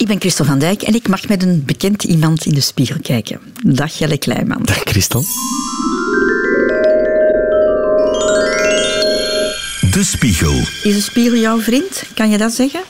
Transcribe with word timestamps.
Ik 0.00 0.06
ben 0.06 0.20
Christel 0.20 0.44
van 0.44 0.58
Dijk 0.58 0.82
en 0.82 0.94
ik 0.94 1.08
mag 1.08 1.28
met 1.28 1.42
een 1.42 1.62
bekend 1.64 2.04
iemand 2.04 2.44
in 2.44 2.54
de 2.54 2.60
spiegel 2.60 2.96
kijken. 3.02 3.40
Dag 3.64 3.92
Jelle 3.92 4.18
Kleiman. 4.18 4.62
Dag 4.62 4.78
Christel. 4.78 5.20
De 9.90 10.00
Spiegel. 10.02 10.52
Is 10.82 10.94
de 10.94 11.00
spiegel 11.00 11.38
jouw 11.38 11.58
vriend? 11.58 12.02
Kan 12.14 12.30
je 12.30 12.38
dat 12.38 12.52
zeggen? 12.52 12.80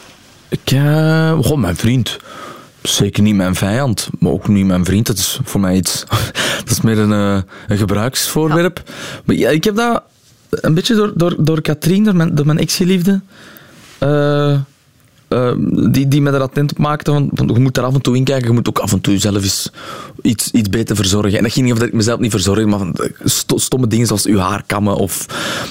Ik, 0.49 0.71
uh, 0.71 1.39
oh, 1.43 1.57
mijn 1.57 1.77
vriend. 1.77 2.17
Zeker 2.83 3.23
niet 3.23 3.35
mijn 3.35 3.55
vijand, 3.55 4.09
maar 4.19 4.33
ook 4.33 4.49
niet 4.49 4.67
mijn 4.67 4.85
vriend. 4.85 5.07
Dat 5.07 5.19
is 5.19 5.41
voor 5.45 5.61
mij 5.61 5.77
iets. 5.77 6.05
Dat 6.65 6.71
is 6.71 6.81
meer 6.81 6.99
een, 6.99 7.11
uh, 7.11 7.43
een 7.69 7.79
gebruiksvoorwerp. 7.79 8.83
Ja. 8.87 8.93
Maar 9.25 9.37
ja, 9.37 9.49
ik 9.49 9.65
heb 9.65 9.77
dat 9.77 10.03
een 10.51 10.75
beetje 10.75 10.95
door, 10.95 11.13
door, 11.15 11.45
door 11.45 11.61
Katrien, 11.61 12.05
door 12.05 12.17
mijn, 12.17 12.35
door 12.35 12.47
mijn 12.47 12.59
ex-geliefde. 12.59 13.21
Uh, 14.03 14.59
uh, 15.29 15.53
die, 15.91 16.09
die 16.09 16.21
me 16.21 16.31
er 16.31 16.41
attent 16.41 16.71
op 16.71 16.79
maakte. 16.79 17.11
Van, 17.11 17.31
van, 17.33 17.51
je 17.55 17.61
moet 17.61 17.77
er 17.77 17.83
af 17.83 17.95
en 17.95 18.01
toe 18.01 18.17
in 18.17 18.25
kijken. 18.25 18.49
Je 18.49 18.55
moet 18.55 18.69
ook 18.69 18.79
af 18.79 18.93
en 18.93 19.01
toe 19.01 19.13
jezelf 19.13 19.43
eens 19.43 19.71
iets, 20.23 20.51
iets 20.51 20.69
beter 20.69 20.97
verzorgen. 20.97 21.37
En 21.37 21.43
dat 21.43 21.53
ging 21.53 21.65
niet 21.65 21.75
over 21.75 21.85
dat 21.85 21.93
ik 21.93 21.99
mezelf 21.99 22.21
niet 22.21 22.31
verzorg, 22.31 22.65
maar 22.65 22.79
van 22.79 22.95
stomme 23.59 23.87
dingen 23.87 24.07
zoals 24.07 24.27
uw 24.27 24.39
haar 24.39 24.63
kammen 24.67 24.95
of 24.95 25.27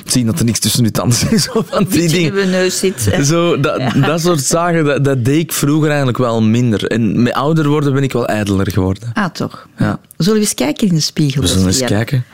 zien 0.05 0.25
dat 0.25 0.39
er 0.39 0.45
niks 0.45 0.59
tussen 0.59 0.83
uw 0.83 0.91
tanden 0.91 1.17
zit. 1.17 1.41
Zo 1.53 1.63
van 1.69 1.85
die 1.89 2.09
dingen. 2.09 2.37
in 2.37 2.49
neus 2.49 2.79
zit. 2.79 3.09
Zo, 3.21 3.59
dat, 3.59 3.77
ja. 3.77 3.89
dat 3.89 4.21
soort 4.21 4.41
zaken, 4.41 4.85
dat, 4.85 5.03
dat, 5.03 5.25
deed 5.25 5.39
ik 5.39 5.53
vroeger 5.53 5.87
eigenlijk 5.87 6.17
wel 6.17 6.41
minder. 6.41 6.85
En 6.85 7.23
met 7.23 7.33
ouder 7.33 7.67
worden 7.67 7.93
ben 7.93 8.03
ik 8.03 8.13
wel 8.13 8.27
ijdeler 8.27 8.71
geworden. 8.71 9.09
Ah, 9.13 9.25
toch? 9.25 9.67
Ja. 9.77 9.99
Zullen 10.17 10.33
we 10.33 10.39
eens 10.39 10.53
kijken 10.53 10.87
in 10.87 10.93
de 10.93 11.01
spiegel? 11.01 11.41
We 11.41 11.47
zullen 11.47 11.67
eens 11.67 11.79
kijken. 11.79 12.25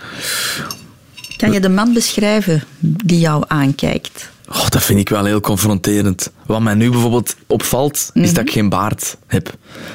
Kan 1.41 1.51
je 1.51 1.59
de 1.59 1.69
man 1.69 1.93
beschrijven 1.93 2.63
die 2.79 3.19
jou 3.19 3.43
aankijkt? 3.47 4.29
Oh, 4.49 4.69
dat 4.69 4.83
vind 4.83 4.99
ik 4.99 5.09
wel 5.09 5.25
heel 5.25 5.39
confronterend. 5.39 6.31
Wat 6.45 6.61
mij 6.61 6.73
nu 6.73 6.89
bijvoorbeeld 6.89 7.35
opvalt, 7.47 8.01
mm 8.05 8.09
-hmm. 8.13 8.23
is 8.23 8.33
dat 8.33 8.43
ik 8.43 8.51
geen 8.51 8.69
baard 8.69 9.17
heb. 9.27 9.53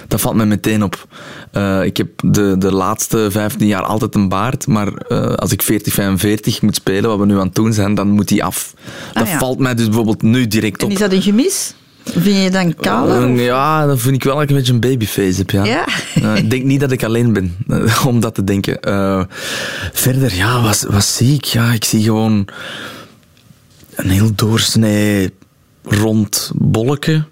Dat 0.09 0.21
valt 0.21 0.35
mij 0.35 0.47
meteen 0.47 0.83
op. 0.83 1.07
Uh, 1.53 1.85
ik 1.85 1.97
heb 1.97 2.09
de, 2.25 2.59
de 2.59 2.73
laatste 2.73 3.27
15 3.31 3.67
jaar 3.67 3.83
altijd 3.83 4.15
een 4.15 4.29
baard, 4.29 4.67
maar 4.67 4.89
uh, 5.09 5.33
als 5.35 5.53
ik 5.53 5.63
40, 5.63 5.93
45 5.93 6.63
moet 6.63 6.75
spelen, 6.75 7.11
wat 7.11 7.19
we 7.19 7.27
nu 7.27 7.39
aan 7.39 7.47
het 7.47 7.55
doen 7.55 7.73
zijn, 7.73 7.95
dan 7.95 8.09
moet 8.09 8.29
die 8.29 8.45
af. 8.45 8.75
Dat 9.13 9.23
ah, 9.23 9.29
ja. 9.29 9.39
valt 9.39 9.59
mij 9.59 9.75
dus 9.75 9.87
bijvoorbeeld 9.87 10.23
nu 10.23 10.47
direct 10.47 10.83
op. 10.83 10.89
En 10.89 10.95
is 10.95 11.01
dat 11.01 11.13
een 11.13 11.23
gemis? 11.23 11.75
Vind 12.13 12.43
je 12.43 12.51
dan 12.51 12.75
kaal? 12.75 13.23
Uh, 13.23 13.45
ja, 13.45 13.87
dan 13.87 13.99
vind 13.99 14.15
ik 14.15 14.25
wel 14.25 14.35
dat 14.35 14.43
ik 14.43 14.49
een 14.49 14.57
beetje 14.57 14.73
een 14.73 14.81
babyface 14.81 15.39
heb. 15.39 15.51
Ja. 15.51 15.65
ja? 15.65 16.35
ik 16.35 16.51
denk 16.51 16.65
niet 16.65 16.81
dat 16.81 16.91
ik 16.91 17.05
alleen 17.05 17.33
ben 17.33 17.57
om 18.07 18.21
dat 18.21 18.35
te 18.35 18.45
denken. 18.45 18.79
verder, 19.93 20.35
ja, 20.35 20.63
wat, 20.63 20.87
wat 20.91 21.05
zie 21.05 21.35
ik? 21.35 21.45
Ja, 21.45 21.73
ik 21.73 21.85
zie 21.85 22.03
gewoon 22.03 22.49
een 23.95 24.11
heel 24.11 24.35
doorsnee 24.35 25.35
rond 25.83 26.51
bolletje 26.55 27.25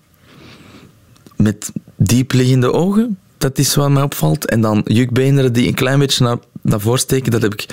met 1.37 1.73
diepliggende 1.97 2.73
ogen. 2.73 3.19
Dat 3.39 3.59
is 3.59 3.75
wat 3.75 3.91
mij 3.91 4.03
opvalt. 4.03 4.47
En 4.47 4.61
dan 4.61 4.81
jukbeenderen 4.85 5.53
die 5.53 5.67
een 5.67 5.75
klein 5.75 5.99
beetje 5.99 6.25
naar, 6.25 6.39
naar 6.65 6.81
voren 6.81 6.99
steken. 6.99 7.31
Dat 7.31 7.43
heb 7.43 7.53
ik 7.53 7.67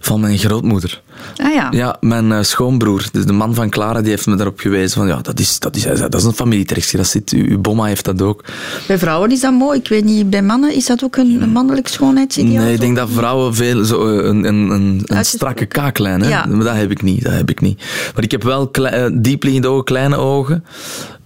van 0.00 0.20
mijn 0.20 0.38
grootmoeder. 0.38 1.02
Ah 1.36 1.52
ja. 1.52 1.68
Ja, 1.70 1.96
mijn 2.00 2.30
uh, 2.30 2.42
schoonbroer, 2.42 3.08
dus 3.12 3.24
de 3.24 3.32
man 3.32 3.54
van 3.54 3.70
Clara, 3.70 4.00
die 4.00 4.10
heeft 4.10 4.26
me 4.26 4.36
daarop 4.36 4.58
gewezen. 4.58 4.98
Van, 4.98 5.06
ja, 5.06 5.20
dat 5.22 5.38
is, 5.38 5.58
dat 5.58 5.76
is, 5.76 5.82
dat 5.82 6.14
is 6.14 6.24
een 6.24 6.32
familietrekje. 6.32 6.96
Dat 6.96 7.06
zit, 7.06 7.30
uw 7.30 7.60
bomma 7.60 7.84
heeft 7.84 8.04
dat 8.04 8.22
ook. 8.22 8.44
Bij 8.86 8.98
vrouwen 8.98 9.30
is 9.30 9.40
dat 9.40 9.52
mooi. 9.52 9.78
Ik 9.78 9.88
weet 9.88 10.04
niet, 10.04 10.30
bij 10.30 10.42
mannen 10.42 10.74
is 10.74 10.86
dat 10.86 11.04
ook 11.04 11.16
een, 11.16 11.42
een 11.42 11.50
mannelijk 11.50 11.88
schoonheidsideaal? 11.88 12.64
Nee, 12.64 12.74
ik 12.74 12.80
denk 12.80 12.96
dat 12.96 13.10
vrouwen 13.10 13.54
veel 13.54 13.84
zo 13.84 14.18
eh, 14.18 14.24
een, 14.24 14.44
een, 14.44 14.70
een, 14.70 15.02
een 15.04 15.24
strakke 15.24 15.66
kaaklijn. 15.66 16.22
Hè? 16.22 16.28
Ja. 16.28 16.46
Maar 16.46 16.64
dat 16.64 16.76
heb 16.76 16.90
ik 16.90 17.02
niet. 17.02 17.24
Dat 17.24 17.32
heb 17.32 17.50
ik 17.50 17.60
niet. 17.60 17.82
Maar 18.14 18.24
ik 18.24 18.30
heb 18.30 18.42
wel 18.42 18.68
klei, 18.68 19.20
diepliggende 19.20 19.68
ogen, 19.68 19.84
kleine 19.84 20.16
ogen. 20.16 20.64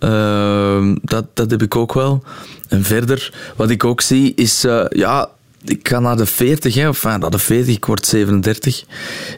Uh, 0.00 0.94
dat, 1.02 1.24
dat 1.34 1.50
heb 1.50 1.62
ik 1.62 1.76
ook 1.76 1.92
wel. 1.92 2.22
En 2.68 2.84
verder, 2.84 3.32
wat 3.56 3.70
ik 3.70 3.84
ook 3.84 4.00
zie, 4.00 4.34
is... 4.34 4.64
Uh, 4.64 4.84
ja, 4.88 5.28
ik 5.64 5.88
ga 5.88 5.98
naar 5.98 6.16
de 6.16 6.26
40, 6.26 6.74
hè, 6.74 6.88
of 6.88 7.02
naar 7.02 7.30
de 7.30 7.38
40, 7.38 7.74
ik 7.74 7.84
word 7.84 8.06
37. 8.06 8.84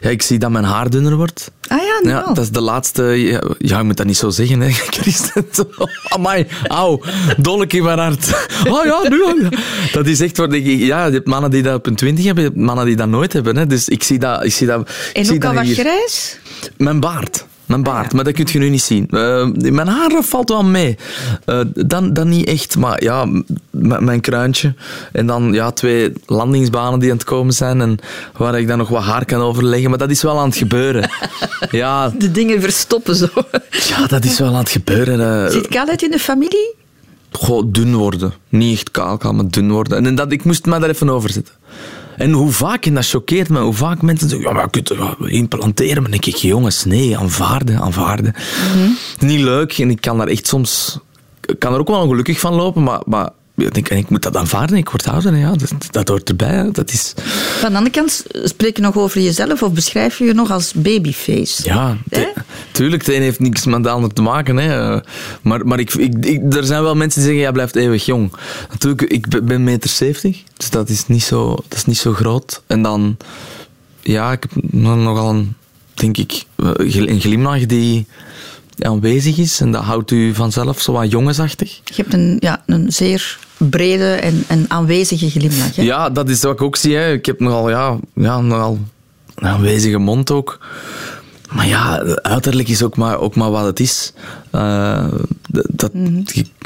Ja, 0.01 0.09
ik 0.09 0.21
zie 0.21 0.39
dat 0.39 0.49
mijn 0.49 0.63
haar 0.63 0.89
dunner 0.89 1.15
wordt. 1.15 1.51
Ah 1.67 1.77
ja, 1.77 2.09
nou. 2.09 2.27
ja 2.27 2.33
Dat 2.33 2.43
is 2.43 2.49
de 2.49 2.61
laatste... 2.61 3.03
Ja, 3.03 3.41
ja, 3.57 3.77
je 3.77 3.83
moet 3.83 3.97
dat 3.97 4.05
niet 4.05 4.17
zo 4.17 4.29
zeggen, 4.29 4.59
hè, 4.59 4.69
Christen. 4.97 5.45
Amai, 6.15 6.47
auw, 6.67 7.01
dolk 7.37 7.73
in 7.73 7.83
mijn 7.83 7.99
hart. 7.99 8.47
Oh 8.67 8.85
ja, 9.03 9.09
nu 9.09 9.49
Dat 9.91 10.07
is 10.07 10.19
echt... 10.19 10.39
Ik, 10.39 10.65
ja, 10.65 11.05
je 11.05 11.11
hebt 11.11 11.27
mannen 11.27 11.51
die 11.51 11.61
dat 11.61 11.75
op 11.75 11.85
een 11.85 11.95
20 11.95 12.25
hebben, 12.25 12.43
je 12.43 12.49
hebt 12.49 12.61
mannen 12.61 12.85
die 12.85 12.95
dat 12.95 13.07
nooit 13.07 13.33
hebben. 13.33 13.57
Hè. 13.57 13.67
Dus 13.67 13.89
ik 13.89 14.03
zie 14.03 14.19
dat... 14.19 14.43
Ik 14.43 14.53
zie 14.53 14.67
dat 14.67 14.89
en 15.13 15.21
ik 15.21 15.25
zie 15.25 15.35
ook 15.35 15.45
al 15.45 15.53
wat 15.53 15.67
grijs? 15.67 16.37
Mijn 16.77 16.99
baard. 16.99 17.45
Mijn 17.65 17.83
baard, 17.83 18.09
ja. 18.09 18.15
maar 18.15 18.23
dat 18.23 18.33
kun 18.33 18.47
je 18.51 18.59
nu 18.59 18.69
niet 18.69 18.81
zien. 18.81 19.07
Uh, 19.11 19.47
mijn 19.53 19.87
haar 19.87 20.23
valt 20.23 20.49
wel 20.49 20.63
mee. 20.63 20.97
Uh, 21.45 21.59
dan, 21.73 22.13
dan 22.13 22.29
niet 22.29 22.47
echt, 22.47 22.77
maar 22.77 23.03
ja, 23.03 23.27
mijn 23.99 24.21
kruintje. 24.21 24.73
En 25.11 25.27
dan 25.27 25.53
ja, 25.53 25.71
twee 25.71 26.13
landingsbanen 26.25 26.99
die 26.99 27.11
aan 27.11 27.17
het 27.17 27.25
komen 27.25 27.53
zijn 27.53 27.81
en 27.81 27.97
waar 28.37 28.59
ik 28.59 28.67
dan 28.67 28.77
nog 28.77 28.89
wat 28.89 29.03
haar 29.03 29.25
kan 29.25 29.41
overleggen. 29.41 29.89
Maar 29.89 29.99
dat 29.99 30.09
is 30.09 30.21
wel 30.21 30.39
aan 30.39 30.47
het 30.47 30.57
gebeuren. 30.57 31.09
ja. 31.71 32.09
De 32.09 32.31
dingen 32.31 32.61
verstoppen 32.61 33.15
zo. 33.15 33.27
ja, 33.69 34.07
dat 34.07 34.25
is 34.25 34.39
wel 34.39 34.49
aan 34.49 34.55
het 34.55 34.69
gebeuren. 34.69 35.19
Uh, 35.19 35.51
Zit 35.51 35.67
kaalheid 35.67 36.01
in 36.01 36.11
de 36.11 36.19
familie? 36.19 36.75
Goh, 37.31 37.63
dun 37.65 37.95
worden. 37.95 38.33
Niet 38.49 38.73
echt 38.73 38.91
kaal, 38.91 39.17
kaal 39.17 39.33
maar 39.33 39.49
dun 39.49 39.71
worden. 39.71 40.05
En 40.05 40.15
dat, 40.15 40.31
ik 40.31 40.43
moest 40.43 40.65
me 40.65 40.79
daar 40.79 40.89
even 40.89 41.09
over 41.09 41.29
zitten. 41.29 41.53
En 42.17 42.31
hoe 42.31 42.51
vaak, 42.51 42.85
en 42.85 42.93
dat 42.93 43.09
choqueert 43.09 43.49
me, 43.49 43.59
hoe 43.59 43.73
vaak 43.73 44.01
mensen 44.01 44.29
zeggen, 44.29 44.47
ja, 44.47 44.53
maar 44.53 44.67
je 44.71 44.81
kunt 44.81 45.31
implanteren. 45.31 46.01
Maar 46.01 46.11
dan 46.11 46.19
denk 46.21 46.25
ik, 46.25 46.35
jongens, 46.35 46.85
nee, 46.85 47.17
aanvaarden, 47.17 47.79
aanvaarden. 47.79 48.35
Mm 48.35 48.81
-hmm. 48.81 48.97
Niet 49.19 49.39
leuk 49.39 49.77
en 49.77 49.89
ik 49.89 50.01
kan 50.01 50.17
daar 50.17 50.27
echt 50.27 50.47
soms... 50.47 50.99
Ik 51.45 51.59
kan 51.59 51.73
er 51.73 51.79
ook 51.79 51.87
wel 51.87 52.01
ongelukkig 52.01 52.39
van 52.39 52.53
lopen, 52.53 52.83
maar, 52.83 53.01
maar 53.05 53.29
ik 53.55 53.73
denk, 53.73 53.89
ik 53.89 54.09
moet 54.09 54.23
dat 54.23 54.37
aanvaarden, 54.37 54.77
ik 54.77 54.89
word 54.89 55.07
ouder. 55.07 55.35
Ja, 55.35 55.51
dat, 55.51 55.73
dat 55.91 56.07
hoort 56.07 56.29
erbij. 56.29 56.69
Dat 56.71 56.91
is... 56.91 57.13
Van 57.59 57.71
de 57.71 57.77
andere 57.77 57.95
kant, 57.95 58.25
spreek 58.43 58.75
je 58.75 58.81
nog 58.81 58.97
over 58.97 59.21
jezelf 59.21 59.63
of 59.63 59.73
beschrijf 59.73 60.17
je 60.17 60.25
je 60.25 60.33
nog 60.33 60.51
als 60.51 60.73
babyface? 60.73 61.63
Ja, 61.63 61.97
te, 62.09 62.33
tuurlijk, 62.71 63.05
het 63.05 63.15
een 63.15 63.21
heeft 63.21 63.39
niks 63.39 63.65
met 63.65 63.83
de 63.83 63.89
ander 63.89 64.13
te 64.13 64.21
maken. 64.21 64.57
Hè. 64.57 64.99
Maar, 65.41 65.67
maar 65.67 65.79
ik, 65.79 65.93
ik, 65.93 66.25
ik, 66.25 66.53
er 66.53 66.63
zijn 66.63 66.83
wel 66.83 66.95
mensen 66.95 67.19
die 67.19 67.29
zeggen, 67.29 67.43
jij 67.43 67.51
blijft 67.51 67.75
eeuwig 67.75 68.05
jong. 68.05 68.33
Natuurlijk, 68.69 69.01
ik 69.01 69.45
ben 69.45 69.63
meter 69.63 69.89
70, 69.89 70.43
dus 70.57 70.69
dat 70.69 70.89
is 70.89 71.07
niet 71.07 71.23
zo, 71.23 71.55
dat 71.67 71.77
is 71.77 71.85
niet 71.85 71.97
zo 71.97 72.13
groot. 72.13 72.61
En 72.67 72.81
dan, 72.81 73.17
ja, 74.01 74.31
ik 74.31 74.43
heb 74.49 74.71
nogal 74.73 75.29
een, 75.29 75.55
denk 75.93 76.17
ik, 76.17 76.43
een 76.55 77.19
glimlach 77.19 77.65
die 77.65 78.07
aanwezig 78.85 79.37
is. 79.37 79.59
En 79.59 79.71
dat 79.71 79.83
houdt 79.83 80.11
u 80.11 80.33
vanzelf 80.33 80.81
zo 80.81 80.91
wat 80.91 81.11
jongensachtig. 81.11 81.81
Je 81.83 81.93
hebt 81.95 82.13
een, 82.13 82.37
ja, 82.39 82.63
een 82.65 82.91
zeer 82.91 83.37
brede 83.57 84.13
en, 84.13 84.43
en 84.47 84.65
aanwezige 84.67 85.29
glimlach. 85.29 85.75
Hè? 85.75 85.83
Ja, 85.83 86.09
dat 86.09 86.29
is 86.29 86.41
wat 86.41 86.53
ik 86.53 86.61
ook 86.61 86.75
zie. 86.75 86.95
Hè. 86.95 87.11
Ik 87.11 87.25
heb 87.25 87.39
nogal, 87.39 87.69
ja, 87.69 87.97
ja, 88.13 88.41
nogal 88.41 88.79
een 89.35 89.47
aanwezige 89.47 89.97
mond 89.97 90.31
ook. 90.31 90.59
Maar 91.51 91.67
ja, 91.67 92.03
uiterlijk 92.21 92.67
is 92.67 92.83
ook 92.83 92.97
maar, 92.97 93.19
ook 93.19 93.35
maar 93.35 93.51
wat 93.51 93.65
het 93.65 93.79
is. 93.79 94.13
Uh, 94.51 95.07
dat, 95.69 95.93
mm 95.93 96.05
-hmm. 96.05 96.23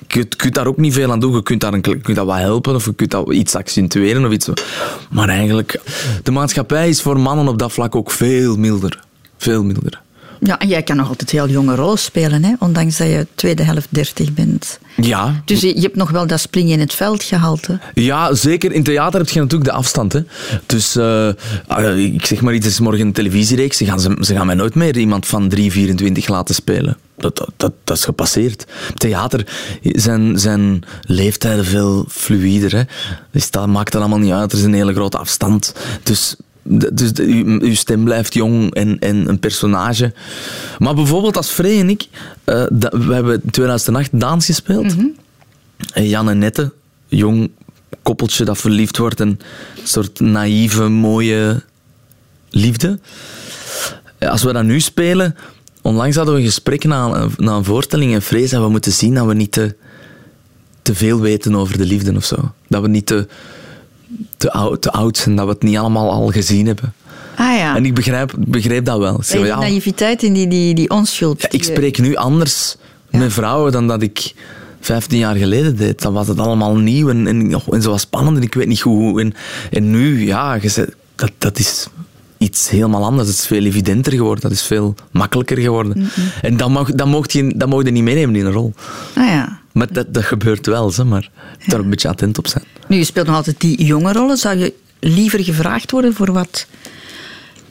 je, 0.07 0.25
kunt 0.25 0.53
daar 0.53 0.67
ook 0.67 0.77
niet 0.77 0.93
veel 0.93 1.11
aan 1.11 1.19
doen. 1.19 1.33
Je 1.33 1.43
kunt, 1.43 1.61
daar 1.61 1.73
een, 1.73 1.81
kunt 1.81 2.15
dat 2.15 2.25
wat 2.25 2.37
helpen 2.37 2.75
of 2.75 2.85
je 2.85 2.93
kunt 2.93 3.11
dat 3.11 3.31
iets 3.31 3.55
accentueren 3.55 4.25
of 4.25 4.31
iets. 4.31 4.49
Maar 5.09 5.29
eigenlijk, 5.29 5.81
de 6.23 6.31
maatschappij 6.31 6.89
is 6.89 7.01
voor 7.01 7.19
mannen 7.19 7.47
op 7.47 7.59
dat 7.59 7.71
vlak 7.71 7.95
ook 7.95 8.11
veel 8.11 8.57
milder. 8.57 9.03
Veel 9.37 9.63
milder. 9.63 10.01
Ja, 10.39 10.59
en 10.59 10.67
jij 10.67 10.83
kan 10.83 10.95
nog 10.95 11.07
altijd 11.07 11.31
heel 11.31 11.49
jonge 11.49 11.75
rol 11.75 11.97
spelen, 11.97 12.43
hè? 12.43 12.53
ondanks 12.59 12.97
dat 12.97 13.07
je 13.07 13.27
tweede 13.35 13.63
helft 13.63 13.87
dertig 13.89 14.33
bent. 14.33 14.79
Ja. 14.95 15.41
Dus 15.45 15.61
je, 15.61 15.75
je 15.75 15.81
hebt 15.81 15.95
nog 15.95 16.09
wel 16.11 16.27
dat 16.27 16.39
springen 16.39 16.71
in 16.71 16.79
het 16.79 16.93
veld 16.93 17.23
gehaald. 17.23 17.67
Hè? 17.67 17.75
Ja, 17.93 18.33
zeker. 18.33 18.71
In 18.71 18.83
theater 18.83 19.19
heb 19.19 19.29
je 19.29 19.39
natuurlijk 19.39 19.69
de 19.69 19.75
afstand. 19.75 20.13
Hè. 20.13 20.21
Dus 20.65 20.95
uh, 20.95 21.27
ik 22.13 22.25
zeg 22.25 22.41
maar 22.41 22.53
iets, 22.53 22.65
er 22.65 22.71
is 22.71 22.79
morgen 22.79 23.05
een 23.05 23.13
televisiereeks. 23.13 23.77
Ze 23.77 23.85
gaan, 23.85 23.99
ze, 23.99 24.17
ze 24.21 24.35
gaan 24.35 24.45
mij 24.45 24.55
nooit 24.55 24.75
meer 24.75 24.97
iemand 24.97 25.25
van 25.25 25.49
3, 25.49 25.71
24 25.71 26.27
laten 26.27 26.55
spelen. 26.55 26.97
Dat, 27.17 27.37
dat, 27.37 27.51
dat, 27.57 27.73
dat 27.83 27.97
is 27.97 28.03
gepasseerd. 28.03 28.65
Theater 28.93 29.47
zijn, 29.81 30.39
zijn 30.39 30.83
leeftijden 31.01 31.65
veel 31.65 32.05
fluider. 32.09 32.75
Hè. 32.75 32.83
Dus 33.31 33.51
dat 33.51 33.67
maakt 33.67 33.91
dan 33.91 34.01
allemaal 34.01 34.19
niet 34.19 34.31
uit. 34.31 34.51
Er 34.51 34.57
is 34.57 34.63
een 34.63 34.73
hele 34.73 34.93
grote 34.93 35.17
afstand. 35.17 35.73
Dus 36.03 36.35
dus 36.93 37.13
de, 37.13 37.23
uw 37.59 37.75
stem 37.75 38.03
blijft 38.03 38.33
jong 38.33 38.73
en, 38.73 38.99
en 38.99 39.29
een 39.29 39.39
personage. 39.39 40.13
Maar 40.77 40.95
bijvoorbeeld 40.95 41.37
als 41.37 41.49
Frey 41.49 41.79
en 41.79 41.89
ik, 41.89 42.07
uh, 42.45 42.65
da, 42.71 42.89
we 42.89 43.13
hebben 43.13 43.41
in 43.43 43.49
2008 43.51 44.09
Daans 44.19 44.45
gespeeld. 44.45 44.95
Mm 44.95 44.99
-hmm. 44.99 45.15
En 45.93 46.07
Jan 46.07 46.29
en 46.29 46.37
Nette, 46.37 46.71
jong 47.07 47.49
koppeltje 48.01 48.45
dat 48.45 48.57
verliefd 48.57 48.97
wordt. 48.97 49.19
Een 49.19 49.39
soort 49.83 50.19
naïeve, 50.19 50.87
mooie 50.87 51.63
liefde. 52.49 52.99
Als 54.19 54.43
we 54.43 54.53
dat 54.53 54.63
nu 54.63 54.79
spelen, 54.79 55.35
onlangs 55.81 56.15
hadden 56.15 56.33
we 56.33 56.39
een 56.39 56.45
gesprek 56.45 56.83
na, 56.83 57.27
na 57.37 57.55
een 57.55 57.63
voorstelling 57.63 58.13
en 58.13 58.21
Frey 58.21 58.47
zei 58.47 58.63
we 58.63 58.69
moeten 58.69 58.91
zien 58.91 59.13
dat 59.13 59.25
we 59.25 59.33
niet 59.33 59.51
te, 59.51 59.75
te 60.81 60.95
veel 60.95 61.19
weten 61.19 61.55
over 61.55 61.77
de 61.77 61.85
liefde 61.85 62.15
of 62.15 62.25
zo. 62.25 62.51
Dat 62.67 62.81
we 62.81 62.87
niet 62.87 63.05
te 63.05 63.27
te 64.37 64.51
oud, 64.51 64.81
te 64.81 64.91
oud 64.91 65.17
zijn, 65.17 65.35
dat 65.35 65.45
we 65.45 65.51
het 65.51 65.63
niet 65.63 65.77
allemaal 65.77 66.11
al 66.11 66.27
gezien 66.27 66.65
hebben. 66.65 66.93
Ah, 67.35 67.57
ja. 67.57 67.75
En 67.75 67.85
ik 67.85 67.93
begrijp, 67.93 68.33
begreep 68.37 68.85
dat 68.85 68.99
wel. 68.99 69.21
Die 69.27 69.39
ja, 69.39 69.59
naïviteit 69.59 70.23
en 70.23 70.33
die, 70.33 70.47
die, 70.47 70.73
die 70.73 70.89
onschuld. 70.89 71.41
Ja, 71.41 71.47
ik 71.51 71.63
spreek 71.63 71.99
nu 71.99 72.15
anders 72.15 72.75
ja. 73.09 73.19
met 73.19 73.33
vrouwen 73.33 73.71
dan 73.71 73.87
dat 73.87 74.01
ik 74.01 74.33
15 74.79 75.17
jaar 75.17 75.35
geleden 75.35 75.75
deed, 75.75 76.01
dan 76.01 76.13
was 76.13 76.27
het 76.27 76.39
allemaal 76.39 76.75
nieuw 76.75 77.09
en, 77.09 77.27
en, 77.27 77.61
en 77.71 77.81
zo 77.81 77.89
was 77.89 78.01
spannend 78.01 78.37
en 78.37 78.43
ik 78.43 78.53
weet 78.53 78.67
niet 78.67 78.79
hoe. 78.79 79.21
En, 79.21 79.33
en 79.71 79.89
nu, 79.91 80.25
ja, 80.25 80.59
dat, 81.15 81.31
dat 81.37 81.59
is 81.59 81.87
iets 82.37 82.69
helemaal 82.69 83.03
anders. 83.03 83.27
Het 83.27 83.37
is 83.37 83.45
veel 83.45 83.63
evidenter 83.63 84.13
geworden, 84.13 84.41
dat 84.41 84.51
is 84.51 84.61
veel 84.61 84.95
makkelijker 85.11 85.57
geworden. 85.57 86.09
En 86.41 86.57
dan 86.57 86.71
mag, 86.71 86.91
dan, 86.91 87.09
mocht 87.09 87.31
je, 87.31 87.53
dan 87.57 87.69
mocht 87.69 87.85
je 87.85 87.91
niet 87.91 88.03
meenemen 88.03 88.35
in 88.35 88.45
een 88.45 88.51
rol. 88.51 88.73
Ah 89.15 89.27
ja. 89.27 89.59
Maar 89.77 89.93
dat, 89.93 90.13
dat 90.13 90.23
gebeurt 90.23 90.65
wel, 90.65 90.89
zeg 90.89 91.05
maar 91.05 91.29
daar 91.65 91.79
een 91.79 91.89
beetje 91.89 92.07
attent 92.07 92.37
op 92.37 92.47
zijn. 92.47 92.63
Nu, 92.87 92.97
je 92.97 93.03
speelt 93.03 93.27
nog 93.27 93.35
altijd 93.35 93.59
die 93.59 93.85
jonge 93.85 94.13
rollen. 94.13 94.37
Zou 94.37 94.57
je 94.57 94.73
liever 94.99 95.43
gevraagd 95.43 95.91
worden 95.91 96.13
voor 96.13 96.31
wat 96.31 96.67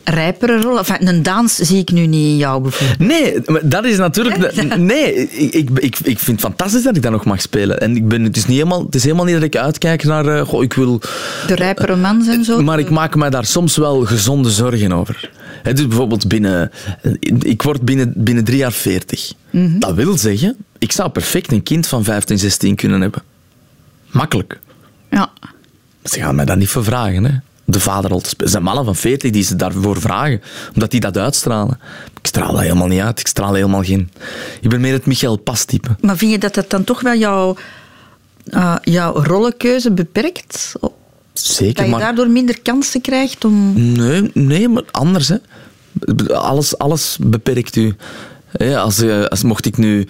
rijpere 0.05 0.61
rollen? 0.61 0.79
Enfin, 0.79 1.09
een 1.09 1.23
dans 1.23 1.55
zie 1.55 1.79
ik 1.79 1.91
nu 1.91 2.07
niet 2.07 2.27
in 2.27 2.37
jou 2.37 2.63
bijvoorbeeld. 2.63 2.99
Nee, 2.99 3.41
dat 3.63 3.85
is 3.85 3.97
natuurlijk... 3.97 4.55
Nee, 4.77 5.15
ik, 5.31 5.71
ik, 5.71 5.99
ik, 6.03 6.19
vind 6.19 6.27
het 6.27 6.41
fantastisch 6.41 6.83
dat 6.83 6.97
ik 6.97 7.03
dat 7.03 7.13
nog 7.13 7.25
mag 7.25 7.41
spelen. 7.41 7.81
En 7.81 7.97
ik 7.97 8.09
ben, 8.09 8.23
het, 8.23 8.37
is 8.37 8.47
niet 8.47 8.57
helemaal, 8.57 8.85
het 8.85 8.95
is 8.95 9.03
helemaal 9.03 9.25
niet 9.25 9.35
dat 9.35 9.43
ik 9.43 9.57
uitkijk 9.57 10.05
naar... 10.05 10.27
Uh, 10.27 10.41
goh, 10.41 10.63
ik 10.63 10.73
wil... 10.73 11.01
De 11.47 11.55
rijpere 11.55 11.97
man 11.97 12.29
en 12.29 12.45
zo? 12.45 12.63
Maar 12.63 12.79
ik 12.79 12.91
maak 12.91 13.15
me 13.15 13.29
daar 13.29 13.47
soms 13.47 13.77
wel 13.77 14.05
gezonde 14.05 14.51
zorgen 14.51 14.93
over. 14.93 15.31
He, 15.63 15.73
dus 15.73 15.87
bijvoorbeeld 15.87 16.29
binnen... 16.29 16.71
Ik 17.39 17.63
word 17.63 17.83
binnen, 17.83 18.13
binnen 18.17 18.45
drie 18.45 18.59
jaar 18.59 18.73
veertig. 18.73 19.33
Mm 19.51 19.67
-hmm. 19.67 19.81
Dat 19.81 19.95
wil 19.95 20.19
zeggen, 20.19 20.57
ik 20.79 20.93
zou 20.93 21.11
perfect 21.11 21.53
een 21.53 21.63
kind 21.63 21.87
van 21.87 22.05
15, 22.05 22.39
16 22.39 22.75
kunnen 22.75 23.01
hebben. 23.01 23.23
Makkelijk. 24.11 24.61
Ja. 25.11 25.31
Ze 26.05 26.19
gaan 26.19 26.35
mij 26.35 26.45
dat 26.45 26.57
niet 26.57 26.69
voor 26.69 26.85
vragen, 26.85 27.25
hè 27.25 27.39
de 27.67 27.81
vaderrol 27.81 28.21
te 28.21 28.29
spelen. 28.29 28.47
Er 28.47 28.53
zijn 28.53 28.63
mannen 28.63 28.85
van 28.85 28.97
40 28.97 29.31
die 29.31 29.43
ze 29.43 29.57
daarvoor 29.57 30.01
vragen, 30.01 30.43
omdat 30.75 30.91
die 30.91 31.01
dat 31.01 31.19
uitstralen. 31.19 31.81
Ik 32.21 32.27
straal 32.27 32.53
dat 32.53 32.61
helemaal 32.61 32.87
niet 32.87 33.01
uit. 33.01 33.21
Ik 33.21 33.27
straal 33.27 33.55
helemaal 33.55 33.83
geen... 33.83 34.11
Ik 34.61 34.69
ben 34.69 34.81
meer 34.81 34.93
het 34.93 35.07
Michael 35.07 35.37
Pas-type. 35.37 35.97
Maar 36.01 36.17
vind 36.17 36.31
je 36.33 36.39
dat 36.39 36.55
dat 36.55 36.71
dan 36.71 36.85
toch 36.85 37.01
wel 37.01 37.15
jouw, 37.15 37.57
uh, 38.51 38.77
jouw 38.83 39.23
rollenkeuze 39.23 39.91
beperkt? 39.91 40.73
Zeker, 41.33 41.75
Dat 41.75 41.85
je 41.85 41.91
maar... 41.91 42.01
daardoor 42.01 42.29
minder 42.29 42.61
kansen 42.61 43.01
krijgt 43.01 43.45
om... 43.45 43.73
Nee, 43.93 44.31
nee 44.35 44.69
maar 44.69 44.85
anders. 44.91 45.29
Hè. 45.29 45.37
Alles, 46.35 46.79
alles 46.79 47.19
beperkt 47.21 47.77
u. 47.77 47.97
Als, 48.77 49.03
als 49.29 49.43
mocht 49.43 49.67
ik 49.67 49.77
nu... 49.77 50.09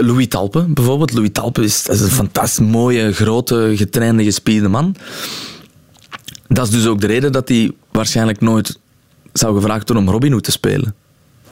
Louis 0.00 0.28
Talpe 0.28 0.64
bijvoorbeeld. 0.68 1.12
Louis 1.12 1.30
Talpe 1.32 1.62
is, 1.62 1.88
een 1.88 1.96
fantastisch 1.96 2.66
mooie, 2.66 3.12
grote, 3.12 3.72
getrainde, 3.74 4.24
gespierde 4.24 4.68
man. 4.68 4.96
Dat 6.48 6.66
is 6.66 6.72
dus 6.72 6.86
ook 6.86 7.00
de 7.00 7.06
reden 7.06 7.32
dat 7.32 7.48
hij 7.48 7.70
waarschijnlijk 7.90 8.40
nooit 8.40 8.78
zou 9.32 9.54
gevraagd 9.54 9.88
worden 9.88 10.06
om 10.06 10.12
Robin 10.12 10.32
Hood 10.32 10.44
te 10.44 10.50
spelen. 10.50 10.94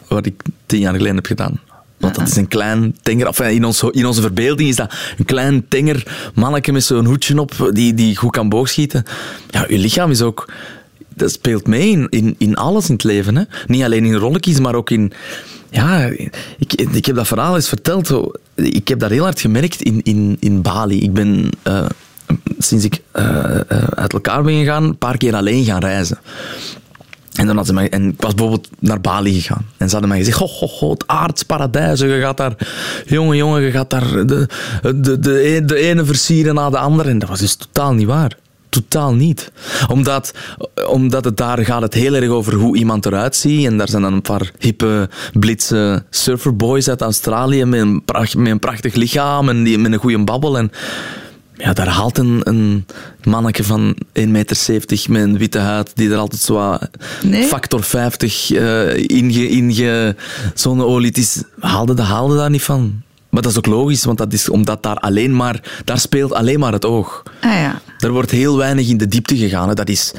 Wat 0.08 0.26
ik 0.26 0.42
tien 0.66 0.80
jaar 0.80 0.94
geleden 0.94 1.16
heb 1.16 1.26
gedaan. 1.26 1.60
Want 2.00 2.14
dat 2.14 2.28
is 2.28 2.36
een 2.36 2.48
klein 2.48 2.96
tenger. 3.02 3.40
In, 3.50 3.64
ons, 3.64 3.82
in 3.82 4.06
onze 4.06 4.20
verbeelding 4.20 4.68
is 4.68 4.76
dat 4.76 4.94
een 5.18 5.24
klein 5.24 5.68
tenger 5.68 6.30
manneke 6.34 6.72
met 6.72 6.84
zo'n 6.84 7.04
hoedje 7.04 7.40
op 7.40 7.70
die, 7.72 7.94
die 7.94 8.16
goed 8.16 8.30
kan 8.30 8.48
boogschieten. 8.48 9.04
Ja, 9.50 9.64
uw 9.68 9.78
lichaam 9.78 10.10
is 10.10 10.22
ook. 10.22 10.52
Dat 11.14 11.32
speelt 11.32 11.66
mee 11.66 11.90
in, 11.90 12.06
in, 12.08 12.34
in 12.38 12.56
alles 12.56 12.86
in 12.86 12.92
het 12.92 13.04
leven. 13.04 13.36
Hè? 13.36 13.42
Niet 13.66 13.82
alleen 13.82 14.04
in 14.04 14.14
rolletjes, 14.14 14.60
maar 14.60 14.74
ook 14.74 14.90
in. 14.90 15.12
Ja, 15.70 16.04
ik, 16.58 16.74
ik 16.74 17.06
heb 17.06 17.16
dat 17.16 17.26
verhaal 17.26 17.54
eens 17.54 17.68
verteld. 17.68 18.30
Ik 18.54 18.88
heb 18.88 18.98
dat 18.98 19.10
heel 19.10 19.22
hard 19.22 19.40
gemerkt 19.40 19.82
in, 19.82 20.02
in, 20.02 20.36
in 20.40 20.62
Bali. 20.62 21.00
Ik 21.00 21.12
ben. 21.12 21.50
Uh, 21.68 21.86
sinds 22.58 22.84
ik 22.84 23.02
uh, 23.14 23.24
uh, 23.24 23.82
uit 23.94 24.12
elkaar 24.12 24.42
ben 24.42 24.58
gegaan, 24.58 24.84
een 24.84 24.98
paar 24.98 25.16
keer 25.16 25.34
alleen 25.34 25.64
gaan 25.64 25.80
reizen. 25.80 26.18
En, 27.32 27.46
dan 27.46 27.56
had 27.56 27.66
ze 27.66 27.72
mij, 27.72 27.90
en 27.90 28.08
ik 28.08 28.20
was 28.20 28.34
bijvoorbeeld 28.34 28.68
naar 28.78 29.00
Bali 29.00 29.40
gegaan. 29.40 29.66
En 29.76 29.86
ze 29.86 29.92
hadden 29.92 30.08
mij 30.08 30.18
gezegd, 30.18 30.40
oh, 30.40 30.62
oh, 30.62 30.82
oh 30.82 30.90
het 30.90 31.06
aardsparadijs. 31.06 32.00
Je 32.00 32.20
gaat 32.20 32.36
daar, 32.36 32.54
jongen, 33.06 33.36
jongen, 33.36 33.62
je 33.62 33.70
gaat 33.70 33.90
daar 33.90 34.26
de, 34.26 34.48
de, 34.82 35.18
de, 35.18 35.64
de 35.64 35.76
ene 35.76 36.04
versieren 36.04 36.54
na 36.54 36.70
de 36.70 36.78
andere. 36.78 37.08
En 37.10 37.18
dat 37.18 37.28
was 37.28 37.38
dus 37.38 37.54
totaal 37.54 37.92
niet 37.92 38.06
waar. 38.06 38.36
Totaal 38.70 39.14
niet. 39.14 39.52
Omdat, 39.88 40.34
omdat 40.88 41.24
het 41.24 41.36
daar 41.36 41.64
gaat 41.64 41.82
het 41.82 41.94
heel 41.94 42.14
erg 42.14 42.28
over 42.28 42.54
hoe 42.54 42.76
iemand 42.76 43.06
eruit 43.06 43.36
ziet. 43.36 43.66
En 43.66 43.78
daar 43.78 43.88
zijn 43.88 44.02
dan 44.02 44.12
een 44.12 44.22
paar 44.22 44.50
hippe, 44.58 45.08
blitse 45.32 46.04
surferboys 46.10 46.88
uit 46.88 47.00
Australië 47.00 47.64
met 47.64 47.80
een, 47.80 48.04
pracht, 48.04 48.36
met 48.36 48.52
een 48.52 48.58
prachtig 48.58 48.94
lichaam 48.94 49.48
en 49.48 49.62
die, 49.62 49.78
met 49.78 49.92
een 49.92 49.98
goede 49.98 50.24
babbel. 50.24 50.58
En 50.58 50.70
ja, 51.60 51.72
daar 51.72 51.88
haalt 51.88 52.18
een, 52.18 52.40
een 52.44 52.86
manneke 53.24 53.64
van 53.64 53.96
1,70 53.96 54.28
meter 54.28 54.56
met 55.08 55.22
een 55.22 55.38
witte 55.38 55.58
huid, 55.58 55.92
die 55.94 56.10
er 56.10 56.16
altijd 56.16 56.40
zo 56.40 56.78
nee? 57.22 57.44
factor 57.44 57.82
50 57.82 58.50
uh, 58.50 58.96
inge, 58.96 59.48
inge 59.48 60.16
zonneolie 60.54 61.12
is, 61.12 61.42
haalde, 61.60 62.02
haalde 62.02 62.36
daar 62.36 62.50
niet 62.50 62.62
van. 62.62 63.02
Maar 63.30 63.42
dat 63.42 63.50
is 63.50 63.58
ook 63.58 63.66
logisch, 63.66 64.04
want 64.04 64.18
dat 64.18 64.32
is 64.32 64.48
omdat 64.48 64.82
daar 64.82 64.96
alleen 64.96 65.36
maar, 65.36 65.82
daar 65.84 65.98
speelt 65.98 66.32
alleen 66.32 66.58
maar 66.58 66.72
het 66.72 66.84
oog. 66.84 67.22
Ah, 67.40 67.50
ja. 67.50 67.80
Er 67.98 68.12
wordt 68.12 68.30
heel 68.30 68.56
weinig 68.56 68.88
in 68.88 68.96
de 68.96 69.08
diepte 69.08 69.36
gegaan. 69.36 69.68
Hè. 69.68 69.74
Dat 69.74 69.88
is 69.88 70.12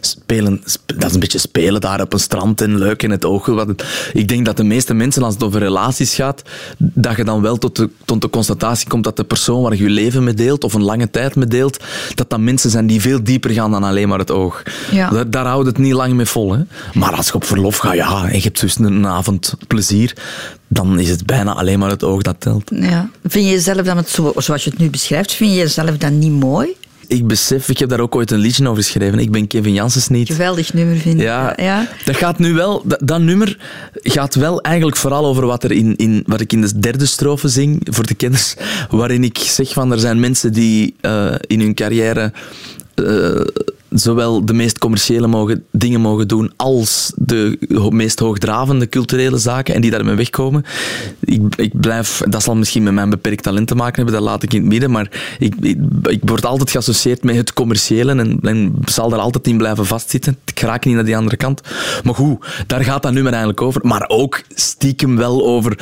spelen, 0.00 0.62
dat 0.86 1.04
is 1.04 1.14
een 1.14 1.20
beetje 1.20 1.38
spelen 1.38 1.80
daar 1.80 2.00
op 2.00 2.12
een 2.12 2.18
strand 2.18 2.60
en 2.60 2.78
leuk 2.78 3.02
in 3.02 3.10
het 3.10 3.24
oog. 3.24 3.66
Ik 4.12 4.28
denk 4.28 4.44
dat 4.44 4.56
de 4.56 4.64
meeste 4.64 4.94
mensen, 4.94 5.22
als 5.22 5.34
het 5.34 5.42
over 5.42 5.60
relaties 5.60 6.14
gaat, 6.14 6.42
dat 6.78 7.16
je 7.16 7.24
dan 7.24 7.42
wel 7.42 7.56
tot 7.56 7.76
de, 7.76 7.90
tot 8.04 8.20
de 8.20 8.30
constatatie 8.30 8.88
komt 8.88 9.04
dat 9.04 9.16
de 9.16 9.24
persoon 9.24 9.62
waar 9.62 9.76
je 9.76 9.82
je 9.82 9.90
leven 9.90 10.24
mee 10.24 10.34
deelt, 10.34 10.64
of 10.64 10.74
een 10.74 10.82
lange 10.82 11.10
tijd 11.10 11.36
mee 11.36 11.46
deelt, 11.46 11.84
dat 12.14 12.30
dat 12.30 12.40
mensen 12.40 12.70
zijn 12.70 12.86
die 12.86 13.00
veel 13.00 13.22
dieper 13.22 13.50
gaan 13.50 13.70
dan 13.70 13.84
alleen 13.84 14.08
maar 14.08 14.18
het 14.18 14.30
oog. 14.30 14.62
Ja. 14.90 15.10
Daar, 15.10 15.30
daar 15.30 15.46
houdt 15.46 15.66
het 15.66 15.78
niet 15.78 15.92
lang 15.92 16.12
mee 16.12 16.26
vol. 16.26 16.52
Hè. 16.52 16.62
Maar 16.94 17.14
als 17.14 17.26
je 17.26 17.34
op 17.34 17.44
verlof 17.44 17.76
gaat, 17.76 17.94
ja, 17.94 18.28
en 18.28 18.36
je 18.36 18.42
hebt 18.42 18.60
dus 18.60 18.78
een 18.78 19.06
avond 19.06 19.54
plezier, 19.66 20.12
dan 20.68 20.98
is 20.98 21.08
het 21.08 21.26
bijna 21.26 21.54
alleen 21.54 21.78
maar 21.78 21.90
het 21.90 22.04
oog 22.04 22.22
dat 22.22 22.36
telt. 22.38 22.70
Ja. 22.74 23.10
Vind 23.24 23.44
je 23.44 23.50
jezelf 23.50 23.82
dan, 23.82 23.96
het 23.96 24.08
zo, 24.08 24.32
zoals 24.36 24.64
je 24.64 24.70
het 24.70 24.78
nu 24.78 24.90
beschrijft, 24.90 25.32
vind 25.32 25.50
je 25.50 25.56
jezelf 25.56 25.96
dan 25.96 26.18
niet 26.18 26.32
mooi? 26.32 26.76
Ik 27.06 27.26
besef, 27.26 27.68
ik 27.68 27.78
heb 27.78 27.88
daar 27.88 28.00
ook 28.00 28.14
ooit 28.14 28.30
een 28.30 28.38
liedje 28.38 28.68
over 28.68 28.82
geschreven. 28.82 29.18
Ik 29.18 29.30
ben 29.30 29.46
Kevin 29.46 29.72
Janssens 29.72 30.08
niet. 30.08 30.28
Geweldig 30.28 30.72
nummer, 30.72 30.96
vind 30.96 31.14
ik. 31.14 31.20
Ja, 31.20 31.52
ja. 31.56 31.88
Dat 32.04 32.16
gaat 32.16 32.38
nu 32.38 32.54
wel, 32.54 32.82
dat, 32.84 33.00
dat, 33.04 33.20
nummer 33.20 33.58
gaat 33.94 34.34
wel 34.34 34.60
eigenlijk 34.60 34.96
vooral 34.96 35.26
over 35.26 35.46
wat, 35.46 35.64
er 35.64 35.72
in, 35.72 35.96
in, 35.96 36.22
wat 36.26 36.40
ik 36.40 36.52
in 36.52 36.60
de 36.60 36.78
derde 36.78 37.06
strofe 37.06 37.48
zing, 37.48 37.80
voor 37.90 38.06
de 38.06 38.14
kenners, 38.14 38.54
waarin 38.90 39.24
ik 39.24 39.38
zeg 39.38 39.72
van 39.72 39.92
er 39.92 39.98
zijn 39.98 40.20
mensen 40.20 40.52
die 40.52 40.94
uh, 41.00 41.34
in 41.46 41.60
hun 41.60 41.74
carrière 41.74 42.32
uh, 42.98 43.40
zowel 43.90 44.44
de 44.44 44.52
meest 44.52 44.78
commerciële 44.78 45.26
mogen, 45.26 45.64
dingen 45.70 46.00
mogen 46.00 46.28
doen 46.28 46.52
als 46.56 47.12
de 47.16 47.58
meest 47.90 48.18
hoogdravende 48.18 48.88
culturele 48.88 49.38
zaken 49.38 49.74
en 49.74 49.80
die 49.80 49.90
daarmee 49.90 50.14
wegkomen. 50.14 50.64
Ik, 51.20 51.56
ik 51.56 51.80
blijf, 51.80 52.22
dat 52.28 52.42
zal 52.42 52.56
misschien 52.56 52.82
met 52.82 52.92
mijn 52.92 53.10
beperkt 53.10 53.42
talent 53.42 53.68
te 53.68 53.74
maken 53.74 53.94
hebben, 53.94 54.14
dat 54.14 54.22
laat 54.22 54.42
ik 54.42 54.54
in 54.54 54.60
het 54.60 54.68
midden, 54.68 54.90
maar 54.90 55.36
ik, 55.38 55.54
ik, 56.02 56.20
word 56.24 56.44
altijd 56.44 56.70
geassocieerd 56.70 57.24
met 57.24 57.36
het 57.36 57.52
commerciële 57.52 58.38
en, 58.42 58.74
zal 58.84 59.08
daar 59.08 59.18
altijd 59.18 59.46
in 59.46 59.58
blijven 59.58 59.86
vastzitten. 59.86 60.38
Ik 60.44 60.60
raak 60.60 60.84
niet 60.84 60.94
naar 60.94 61.04
die 61.04 61.16
andere 61.16 61.36
kant. 61.36 61.60
Maar 62.04 62.14
goed, 62.14 62.46
daar 62.66 62.84
gaat 62.84 63.02
dat 63.02 63.12
nummer 63.12 63.32
eigenlijk 63.32 63.62
over. 63.62 63.80
Maar 63.84 64.04
ook 64.08 64.42
stiekem 64.54 65.16
wel 65.16 65.46
over 65.46 65.78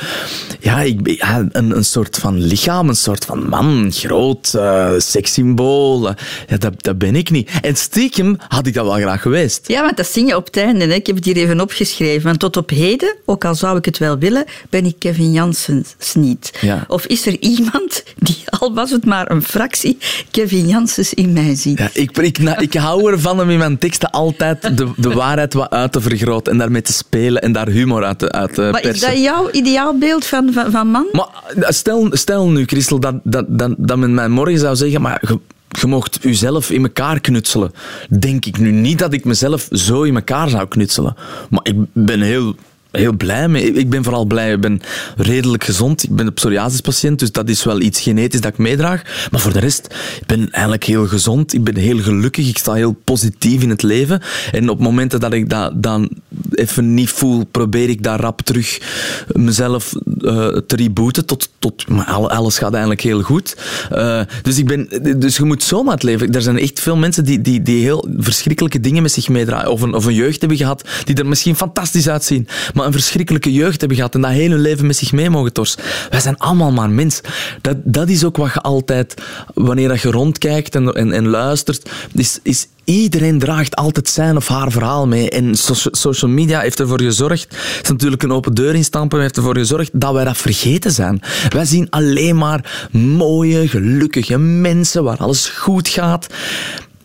ja, 0.59 0.81
ik, 0.81 1.23
een, 1.51 1.75
een 1.77 1.85
soort 1.85 2.17
van 2.17 2.37
lichaam, 2.37 2.89
een 2.89 2.95
soort 2.95 3.25
van 3.25 3.49
man, 3.49 3.91
groot, 3.91 4.53
uh, 4.55 4.89
sekssymbool. 4.97 6.07
ja, 6.47 6.57
dat, 6.57 6.83
dat 6.83 6.97
ben 7.11 7.15
ik 7.15 7.29
niet. 7.29 7.49
En 7.61 7.75
stiekem 7.75 8.37
had 8.47 8.67
ik 8.67 8.73
dat 8.73 8.85
wel 8.85 8.95
graag 8.95 9.21
geweest. 9.21 9.67
Ja, 9.67 9.81
want 9.81 9.97
dat 9.97 10.07
zing 10.07 10.27
je 10.27 10.35
op 10.35 10.45
het 10.45 10.57
einde. 10.57 10.85
Hè. 10.85 10.93
Ik 10.93 11.07
heb 11.07 11.15
het 11.15 11.25
hier 11.25 11.37
even 11.37 11.61
opgeschreven. 11.61 12.23
Want 12.23 12.39
tot 12.39 12.57
op 12.57 12.69
heden, 12.69 13.15
ook 13.25 13.45
al 13.45 13.55
zou 13.55 13.77
ik 13.77 13.85
het 13.85 13.97
wel 13.97 14.17
willen, 14.17 14.45
ben 14.69 14.85
ik 14.85 14.95
Kevin 14.99 15.31
Janssens 15.31 16.13
niet. 16.13 16.53
Ja. 16.61 16.85
Of 16.87 17.05
is 17.05 17.25
er 17.25 17.39
iemand 17.39 18.03
die, 18.15 18.37
al 18.59 18.73
was 18.73 18.91
het 18.91 19.05
maar 19.05 19.31
een 19.31 19.43
fractie, 19.43 19.97
Kevin 20.31 20.67
Janssens 20.67 21.13
in 21.13 21.33
mij 21.33 21.55
ziet? 21.55 21.77
Ja, 21.77 21.89
ik, 21.93 22.17
ik, 22.17 22.39
nou, 22.39 22.61
ik 22.61 22.73
hou 22.73 23.11
ervan 23.11 23.41
om 23.41 23.49
in 23.49 23.57
mijn 23.57 23.77
teksten 23.77 24.09
altijd 24.09 24.77
de, 24.77 24.91
de 24.95 25.13
waarheid 25.13 25.53
wat 25.53 25.69
uit 25.69 25.91
te 25.91 26.01
vergroten 26.01 26.51
en 26.51 26.57
daarmee 26.57 26.81
te 26.81 26.93
spelen 26.93 27.41
en 27.41 27.51
daar 27.51 27.67
humor 27.67 28.03
uit 28.03 28.19
te, 28.19 28.31
uit 28.31 28.53
te 28.53 28.61
maar 28.61 28.81
persen. 28.81 29.09
is 29.09 29.13
dat 29.13 29.23
jouw 29.23 29.49
ideaalbeeld 29.51 30.25
van, 30.25 30.53
van, 30.53 30.71
van 30.71 30.87
man? 30.87 31.07
Maar 31.11 31.27
stel, 31.73 32.07
stel 32.11 32.49
nu, 32.49 32.65
Christel, 32.65 32.99
dat, 32.99 33.15
dat, 33.23 33.45
dat, 33.47 33.75
dat 33.77 33.97
men 33.97 34.13
mij 34.13 34.27
morgen 34.27 34.59
zou 34.59 34.75
zeggen... 34.75 35.01
Maar 35.01 35.21
je, 35.69 35.87
mocht 35.87 36.19
jezelf 36.21 36.71
in 36.71 36.83
elkaar 36.83 37.19
knutselen. 37.19 37.71
Denk 38.19 38.45
ik 38.45 38.57
nu 38.57 38.71
niet 38.71 38.99
dat 38.99 39.13
ik 39.13 39.25
mezelf 39.25 39.67
zo 39.71 40.01
in 40.03 40.15
elkaar 40.15 40.49
zou 40.49 40.67
knutselen. 40.67 41.15
Maar 41.49 41.59
ik 41.63 41.75
ben 41.93 42.21
heel, 42.21 42.55
heel 42.91 43.13
blij 43.13 43.47
mee. 43.47 43.71
Ik 43.71 43.89
ben 43.89 44.03
vooral 44.03 44.25
blij. 44.25 44.51
Ik 44.51 44.61
ben 44.61 44.81
redelijk 45.17 45.63
gezond. 45.63 46.03
Ik 46.03 46.15
ben 46.15 46.27
een 46.27 46.33
psoriasispatiënt, 46.33 47.19
dus 47.19 47.31
dat 47.31 47.49
is 47.49 47.63
wel 47.63 47.81
iets 47.81 48.01
genetisch 48.01 48.41
dat 48.41 48.51
ik 48.51 48.57
meedraag. 48.57 49.01
Maar 49.31 49.39
voor 49.39 49.53
de 49.53 49.59
rest, 49.59 49.85
ik 50.19 50.25
ben 50.25 50.51
eigenlijk 50.51 50.83
heel 50.83 51.07
gezond. 51.07 51.53
Ik 51.53 51.63
ben 51.63 51.75
heel 51.75 51.99
gelukkig. 51.99 52.49
Ik 52.49 52.57
sta 52.57 52.73
heel 52.73 52.95
positief 53.03 53.61
in 53.61 53.69
het 53.69 53.83
leven. 53.83 54.21
En 54.51 54.69
op 54.69 54.79
momenten 54.79 55.19
dat 55.19 55.33
ik 55.33 55.49
dat 55.49 55.83
dan 55.83 56.09
even 56.51 56.93
niet 56.93 57.09
voel, 57.09 57.45
probeer 57.45 57.89
ik 57.89 58.03
daar 58.03 58.19
rap 58.19 58.41
terug 58.41 58.81
mezelf 59.27 59.93
uh, 60.17 60.47
te 60.47 60.75
rebooten. 60.75 61.25
Tot, 61.25 61.49
tot, 61.59 61.87
maar 61.87 62.05
alles 62.05 62.57
gaat 62.57 62.71
eigenlijk 62.71 63.01
heel 63.01 63.21
goed. 63.21 63.57
Uh, 63.91 64.21
dus, 64.41 64.57
ik 64.57 64.65
ben, 64.65 64.89
dus 65.19 65.37
je 65.37 65.43
moet 65.43 65.63
zomaar 65.63 65.93
het 65.93 66.03
leven. 66.03 66.31
Er 66.31 66.41
zijn 66.41 66.59
echt 66.59 66.79
veel 66.79 66.95
mensen 66.95 67.25
die, 67.25 67.41
die, 67.41 67.61
die 67.61 67.81
heel 67.81 68.07
verschrikkelijke 68.17 68.79
dingen 68.79 69.01
met 69.01 69.11
zich 69.11 69.29
meedraaien. 69.29 69.71
Of 69.71 69.81
een, 69.81 69.93
of 69.93 70.05
een 70.05 70.13
jeugd 70.13 70.39
hebben 70.39 70.57
gehad 70.57 70.89
die 71.03 71.15
er 71.15 71.27
misschien 71.27 71.55
fantastisch 71.55 72.09
uitzien. 72.09 72.47
Maar 72.77 72.85
een 72.85 72.91
verschrikkelijke 72.91 73.53
jeugd 73.53 73.79
hebben 73.79 73.97
gehad 73.97 74.15
en 74.15 74.21
dat 74.21 74.31
hele 74.31 74.57
leven 74.57 74.87
met 74.87 74.95
zich 74.95 75.11
mee 75.11 75.29
mogen 75.29 75.53
torsen. 75.53 75.81
Wij 76.09 76.19
zijn 76.19 76.37
allemaal 76.37 76.71
maar 76.71 76.89
mens. 76.89 77.21
Dat, 77.61 77.77
dat 77.83 78.09
is 78.09 78.23
ook 78.23 78.37
wat 78.37 78.53
je 78.53 78.61
altijd, 78.61 79.21
wanneer 79.53 79.99
je 80.01 80.11
rondkijkt 80.11 80.75
en, 80.75 80.93
en, 80.93 81.11
en 81.11 81.27
luistert, 81.27 81.89
is, 82.13 82.39
is 82.43 82.67
Iedereen 82.87 83.39
draagt 83.39 83.75
altijd 83.75 84.09
zijn 84.09 84.35
of 84.35 84.47
haar 84.47 84.71
verhaal 84.71 85.07
mee. 85.07 85.29
En 85.29 85.55
social 85.91 86.31
media 86.31 86.59
heeft 86.59 86.79
ervoor 86.79 87.01
gezorgd, 87.01 87.43
het 87.49 87.83
is 87.83 87.89
natuurlijk 87.89 88.23
een 88.23 88.31
open 88.31 88.53
deur 88.53 88.75
instampen, 88.75 89.21
heeft 89.21 89.37
ervoor 89.37 89.57
gezorgd 89.57 89.89
dat 89.93 90.13
wij 90.13 90.23
dat 90.23 90.37
vergeten 90.37 90.91
zijn. 90.91 91.21
Wij 91.49 91.65
zien 91.65 91.89
alleen 91.89 92.37
maar 92.37 92.89
mooie, 92.91 93.67
gelukkige 93.67 94.37
mensen 94.37 95.03
waar 95.03 95.17
alles 95.17 95.47
goed 95.47 95.87
gaat. 95.87 96.27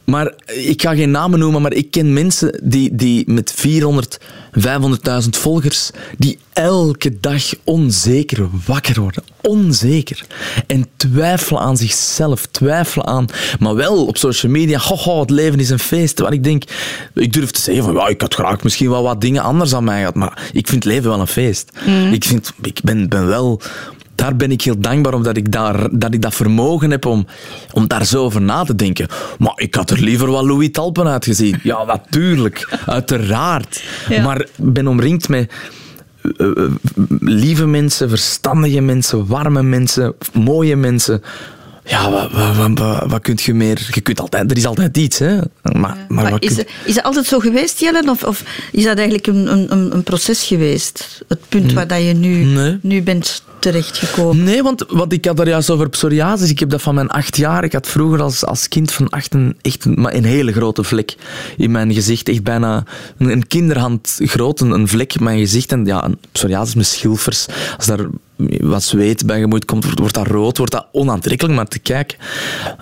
Maar 0.05 0.33
ik 0.47 0.83
ga 0.83 0.95
geen 0.95 1.11
namen 1.11 1.39
noemen, 1.39 1.63
maar 1.63 1.73
ik 1.73 1.91
ken 1.91 2.13
mensen 2.13 2.61
die, 2.63 2.95
die 2.95 3.31
met 3.31 3.53
400, 3.57 4.19
500.000 4.61 5.29
volgers, 5.31 5.91
die 6.19 6.39
elke 6.53 7.21
dag 7.21 7.43
onzeker 7.65 8.49
wakker 8.67 9.01
worden. 9.01 9.23
Onzeker. 9.41 10.27
En 10.67 10.87
twijfelen 10.97 11.61
aan 11.61 11.77
zichzelf, 11.77 12.47
twijfelen 12.47 13.07
aan... 13.07 13.27
Maar 13.59 13.75
wel 13.75 14.07
op 14.07 14.17
social 14.17 14.53
media, 14.53 14.79
ho, 14.79 15.21
het 15.21 15.31
leven 15.31 15.61
is 15.61 15.71
een 15.71 15.79
feest. 15.79 16.19
Waar 16.19 16.33
ik 16.33 16.45
denk, 16.45 16.65
ik 17.15 17.33
durf 17.33 17.51
te 17.51 17.61
zeggen 17.61 17.85
van, 17.85 17.95
ja, 17.95 18.09
ik 18.09 18.21
had 18.21 18.35
graag 18.35 18.63
misschien 18.63 18.91
wel 18.91 19.03
wat 19.03 19.21
dingen 19.21 19.43
anders 19.43 19.75
aan 19.75 19.85
mij 19.85 19.99
gehad, 19.99 20.15
maar 20.15 20.51
ik 20.53 20.69
vind 20.69 20.85
het 20.85 20.93
leven 20.93 21.11
wel 21.11 21.21
een 21.21 21.27
feest. 21.27 21.71
Mm. 21.87 22.13
Ik, 22.13 22.25
vind, 22.25 22.53
ik 22.63 22.81
ben, 22.83 23.09
ben 23.09 23.27
wel 23.27 23.61
daar 24.15 24.37
ben 24.37 24.51
ik 24.51 24.63
heel 24.63 24.79
dankbaar 24.79 25.15
omdat 25.15 25.37
ik, 25.37 25.53
daar, 25.53 25.89
dat 25.91 26.15
ik 26.15 26.23
dat 26.23 26.35
vermogen 26.35 26.91
heb 26.91 27.07
om, 27.07 27.27
om 27.73 27.89
daar 27.89 28.07
zo 28.07 28.25
over 28.25 28.43
na 28.43 28.65
te 28.65 28.75
denken. 28.75 29.09
Maar 29.39 29.53
ik 29.57 29.75
had 29.75 29.91
er 29.91 30.01
liever 30.01 30.31
wel 30.31 30.47
Louis 30.47 30.71
Talpen 30.71 31.09
uitgezien. 31.09 31.59
Ja, 31.63 31.85
natuurlijk. 31.95 32.79
Uiteraard. 32.87 33.83
Maar 34.23 34.41
ik 34.41 34.49
ben 34.57 34.87
omringd 34.87 35.29
met 35.29 35.53
eh, 36.23 36.47
eh, 36.47 36.71
lieve 37.21 37.67
mensen, 37.67 38.09
verstandige 38.09 38.81
mensen, 38.81 39.27
warme 39.27 39.63
mensen, 39.63 40.15
mooie 40.33 40.77
mensen. 40.77 41.23
Ja, 41.85 42.11
wat, 42.11 42.33
wat, 42.33 42.79
wat, 42.79 43.11
wat, 43.11 43.21
kun 43.21 43.39
je 43.43 43.55
meer? 43.55 43.89
Je 43.93 44.01
kunt 44.01 44.21
altijd, 44.21 44.51
er 44.51 44.57
is 44.57 44.67
altijd 44.67 44.97
iets. 44.97 45.19
Hè? 45.19 45.39
Maar, 45.63 45.97
maar, 46.09 46.37
is, 46.39 46.55
kunt... 46.55 46.69
is 46.85 46.95
het 46.95 47.05
altijd 47.05 47.27
zo 47.27 47.39
geweest, 47.39 47.81
Jellen? 47.81 48.09
Of, 48.09 48.25
of 48.25 48.43
is 48.73 48.85
dat 48.85 48.97
eigenlijk 48.97 49.27
een, 49.27 49.53
een, 49.73 49.95
een 49.95 50.03
proces 50.03 50.45
geweest? 50.45 51.23
Het 51.29 51.41
punt 51.49 51.73
waar 51.73 51.87
dat 51.87 52.03
je 52.03 52.13
nu, 52.13 52.79
nu 52.83 53.03
bent 53.03 53.43
terechtgekomen? 53.59 54.45
Nee, 54.45 54.63
want 54.63 54.85
wat 54.89 55.13
ik 55.13 55.25
had 55.25 55.39
er 55.39 55.49
juist 55.49 55.71
over 55.71 55.89
psoriasis. 55.89 56.51
Ik 56.51 56.59
heb 56.59 56.71
dat 56.71 56.83
van 56.83 56.95
mijn 56.95 57.09
acht 57.09 57.37
jaar. 57.37 57.65
Ik 57.65 57.73
had 57.73 57.89
vroeger 57.89 58.23
als, 58.23 58.45
als 58.45 58.69
kind 58.69 58.93
van 58.93 59.09
acht 59.09 59.35
een, 59.35 59.57
echt 59.61 59.85
een, 59.85 60.17
een 60.17 60.25
hele 60.25 60.53
grote 60.53 60.85
vlek 60.85 61.17
in 61.57 61.71
mijn 61.71 61.95
gezicht. 61.95 62.29
Echt 62.29 62.43
bijna 62.43 62.85
een, 63.19 63.47
kinderhand 63.47 64.19
groot, 64.23 64.61
een, 64.61 64.71
een 64.71 64.89
vlek 64.89 65.15
in 65.15 65.25
mijn 65.25 65.39
gezicht. 65.39 65.73
En 65.73 65.85
ja, 65.85 66.09
psoriasis 66.33 66.75
met 66.75 66.87
schilfers. 66.87 67.47
Als 67.77 67.87
daar 67.87 68.07
wat 68.61 68.83
zweet 68.83 69.27
bij 69.27 69.41
gemoeid 69.41 69.65
komt, 69.65 69.99
wordt 69.99 70.15
dat 70.15 70.27
rood, 70.27 70.57
wordt 70.57 70.73
dat 70.73 70.87
onaantrekkelijk 70.93 71.55
maar 71.57 71.69
te 71.69 71.79
kijken. 71.79 72.19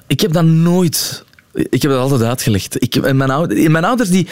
Ik 0.07 0.21
heb 0.21 0.33
dat 0.33 0.45
nooit 0.45 1.25
ik 1.53 1.83
heb 1.83 1.91
dat 1.91 2.01
altijd 2.01 2.23
uitgelegd. 2.23 2.83
Ik, 2.83 3.13
mijn, 3.15 3.31
ouders, 3.31 3.69
mijn 3.69 3.85
ouders 3.85 4.09
die, 4.09 4.27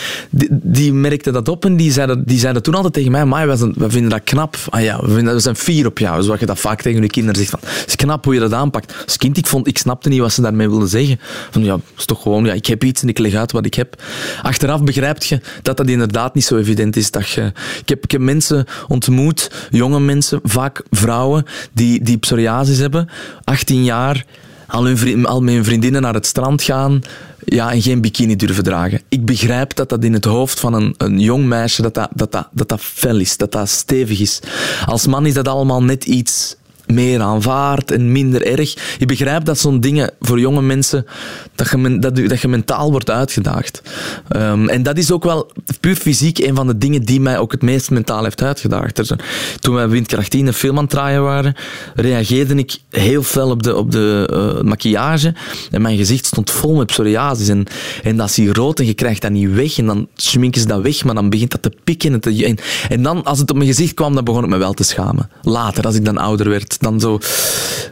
die, 0.51 0.93
merkten 0.93 1.33
dat 1.33 1.49
op 1.49 1.65
en 1.65 1.77
die 1.77 1.93
zeiden, 1.93 2.25
die 2.27 2.39
zeiden 2.39 2.63
toen 2.63 2.75
altijd 2.75 2.93
tegen 2.93 3.11
mij, 3.11 3.25
maar 3.25 3.59
we 3.59 3.91
vinden 3.91 4.11
dat 4.11 4.25
knap. 4.25 4.57
Ah 4.69 4.83
ja, 4.83 5.01
we, 5.01 5.15
vinden, 5.15 5.35
we 5.35 5.41
zijn 5.41 5.57
fier 5.57 5.87
op 5.87 5.99
jou. 5.99 6.23
Zoals 6.23 6.41
je 6.41 6.47
dat 6.47 6.59
vaak 6.59 6.83
tegen 6.83 7.03
je 7.03 7.09
kinderen 7.09 7.37
zegt. 7.37 7.51
Van, 7.51 7.61
het 7.63 7.85
is 7.87 7.97
knap 7.97 8.25
hoe 8.25 8.35
je 8.35 8.41
dat 8.41 8.53
aanpakt. 8.53 8.95
Als 9.05 9.17
kind, 9.17 9.37
ik, 9.37 9.47
vond, 9.47 9.67
ik 9.67 9.79
snapte 9.79 10.09
niet 10.09 10.21
wat 10.21 10.33
ze 10.33 10.41
daarmee 10.41 10.69
wilden 10.69 10.89
zeggen. 10.89 11.21
Van, 11.51 11.65
ja, 11.65 11.79
is 11.97 12.05
toch 12.05 12.23
gewoon, 12.23 12.45
ja, 12.45 12.53
ik 12.53 12.67
heb 12.67 12.85
iets 12.85 13.03
en 13.03 13.09
ik 13.09 13.19
leg 13.19 13.35
uit 13.35 13.53
wat 13.53 13.67
ik 13.67 13.75
heb. 13.75 14.03
Achteraf 14.43 14.83
begrijp 14.83 15.23
je 15.23 15.41
dat 15.63 15.77
dat 15.77 15.89
inderdaad 15.89 16.35
niet 16.35 16.45
zo 16.45 16.57
evident 16.57 16.97
is. 16.97 17.11
Dat 17.11 17.29
je, 17.29 17.53
ik, 17.81 17.89
heb, 17.89 18.05
ik 18.05 18.11
heb 18.11 18.21
mensen 18.21 18.65
ontmoet, 18.89 19.51
jonge 19.71 20.01
mensen, 20.01 20.41
vaak 20.43 20.83
vrouwen, 20.91 21.45
die, 21.73 22.03
die 22.03 22.19
psoriasis 22.19 22.79
hebben, 22.79 23.09
18 23.45 23.85
jaar 23.85 24.25
al, 24.69 24.87
hun, 24.87 25.27
al 25.27 25.43
hun 25.43 25.65
vriendinnen 25.65 26.03
naar 26.03 26.15
het 26.15 26.27
strand 26.27 26.63
gaan 26.63 27.03
ja, 27.45 27.73
en 27.73 27.83
geen 27.83 28.01
bikini 28.01 28.37
durven 28.37 28.65
dragen. 28.65 29.01
Ik 29.09 29.25
begrijp 29.25 29.75
dat 29.75 29.89
dat 29.89 30.05
in 30.05 30.13
het 30.13 30.25
hoofd 30.25 30.61
van 30.61 30.75
een, 30.75 30.95
een 30.97 31.21
jong 31.21 31.45
meisje 31.45 31.83
dat 31.83 31.95
dat, 31.95 32.09
dat, 32.15 32.33
dat, 32.33 32.49
dat 32.53 32.69
dat 32.69 32.81
fel 32.81 33.19
is, 33.19 33.37
dat 33.37 33.53
dat 33.53 33.69
stevig 33.69 34.21
is. 34.21 34.41
Als 34.87 35.07
man 35.07 35.27
is 35.27 35.35
dat 35.35 35.49
allemaal 35.49 35.83
net 35.83 36.05
iets 36.05 36.57
meer 36.93 37.21
aanvaard 37.21 37.91
en 37.91 38.13
minder 38.13 38.47
erg. 38.47 38.97
Je 38.99 39.07
begrijpt 39.07 39.47
dat 39.47 39.59
zo'n 39.59 39.81
dingen 39.81 40.11
voor 40.21 40.41
jonge 40.41 40.63
mensen, 40.63 41.07
dat 41.55 41.71
je, 41.71 41.99
dat, 41.99 42.17
dat 42.17 42.41
je 42.41 42.49
mentaal 42.49 42.91
wordt 42.91 43.11
uitgedaagd. 43.11 43.83
Um, 44.37 44.69
en 44.69 44.83
dat 44.83 44.99
is 44.99 45.13
ook 45.13 45.25
wel 45.25 45.51
puur 45.81 45.97
fysiek 45.97 46.39
een 46.39 46.55
van 46.55 46.67
de 46.67 46.79
dingen 46.79 47.03
die 47.03 47.21
mij 47.21 47.39
ook 47.39 47.53
het 47.53 47.63
meest 47.63 47.91
mentaal 47.91 48.23
heeft 48.23 48.43
uitgedaagd. 48.43 49.15
toen 49.61 49.75
wij 49.75 49.89
Windkracht 49.89 50.31
10 50.31 50.47
een 50.47 50.53
film 50.53 50.77
aan 50.77 50.83
het 50.83 50.91
draaien 50.91 51.23
waren, 51.23 51.55
reageerde 51.95 52.55
ik 52.55 52.79
heel 52.91 53.23
fel 53.23 53.51
op 53.51 53.63
de, 53.63 53.77
op 53.77 53.91
de 53.91 54.29
uh, 54.33 54.63
maquillage 54.69 55.35
en 55.71 55.83
mijn 55.83 55.97
gezicht 55.97 56.27
stond 56.27 56.51
vol 56.51 56.77
met 56.77 56.87
psoriasis. 56.87 57.49
En, 57.49 57.67
en 58.03 58.17
dat 58.17 58.29
is 58.29 58.37
hier 58.37 58.55
rood 58.55 58.79
en 58.79 58.87
je 58.87 58.95
krijgt 58.95 59.23
dat 59.23 59.31
niet 59.31 59.53
weg 59.53 59.79
en 59.79 59.87
dan 59.87 60.09
schminken 60.15 60.61
ze 60.61 60.67
dat 60.67 60.83
weg, 60.83 61.05
maar 61.05 61.15
dan 61.15 61.31
begint 61.31 61.51
dat 61.51 61.63
te 61.63 61.73
pikken. 61.85 62.13
En, 62.13 62.21
te, 62.21 62.45
en, 62.45 62.59
en 62.89 63.03
dan, 63.03 63.25
als 63.25 63.39
het 63.39 63.51
op 63.51 63.57
mijn 63.57 63.69
gezicht 63.69 63.95
kwam, 63.95 64.15
dan 64.15 64.25
begon 64.25 64.45
ik 64.45 64.51
me 64.51 64.57
wel 64.57 64.73
te 64.73 64.85
schamen. 64.85 65.31
Later, 65.43 65.85
als 65.85 65.95
ik 65.95 66.05
dan 66.05 66.19
ouder 66.19 66.49
werd, 66.49 66.78
dan, 66.79 67.01
zo, 67.01 67.19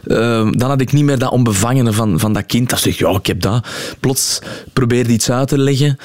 uh, 0.05 0.51
dan 0.51 0.69
had 0.69 0.81
ik 0.81 0.93
niet 0.93 1.03
meer 1.03 1.19
dat 1.19 1.31
onbevangene 1.31 1.93
van, 1.93 2.19
van 2.19 2.33
dat 2.33 2.45
kind 2.45 2.69
dat 2.69 2.79
zegt, 2.79 2.97
ja, 2.97 3.09
ik 3.09 3.25
heb 3.25 3.41
dat. 3.41 3.67
Plots 3.99 4.39
probeerde 4.73 5.13
iets 5.13 5.31
uit 5.31 5.47
te 5.47 5.57
leggen. 5.57 5.97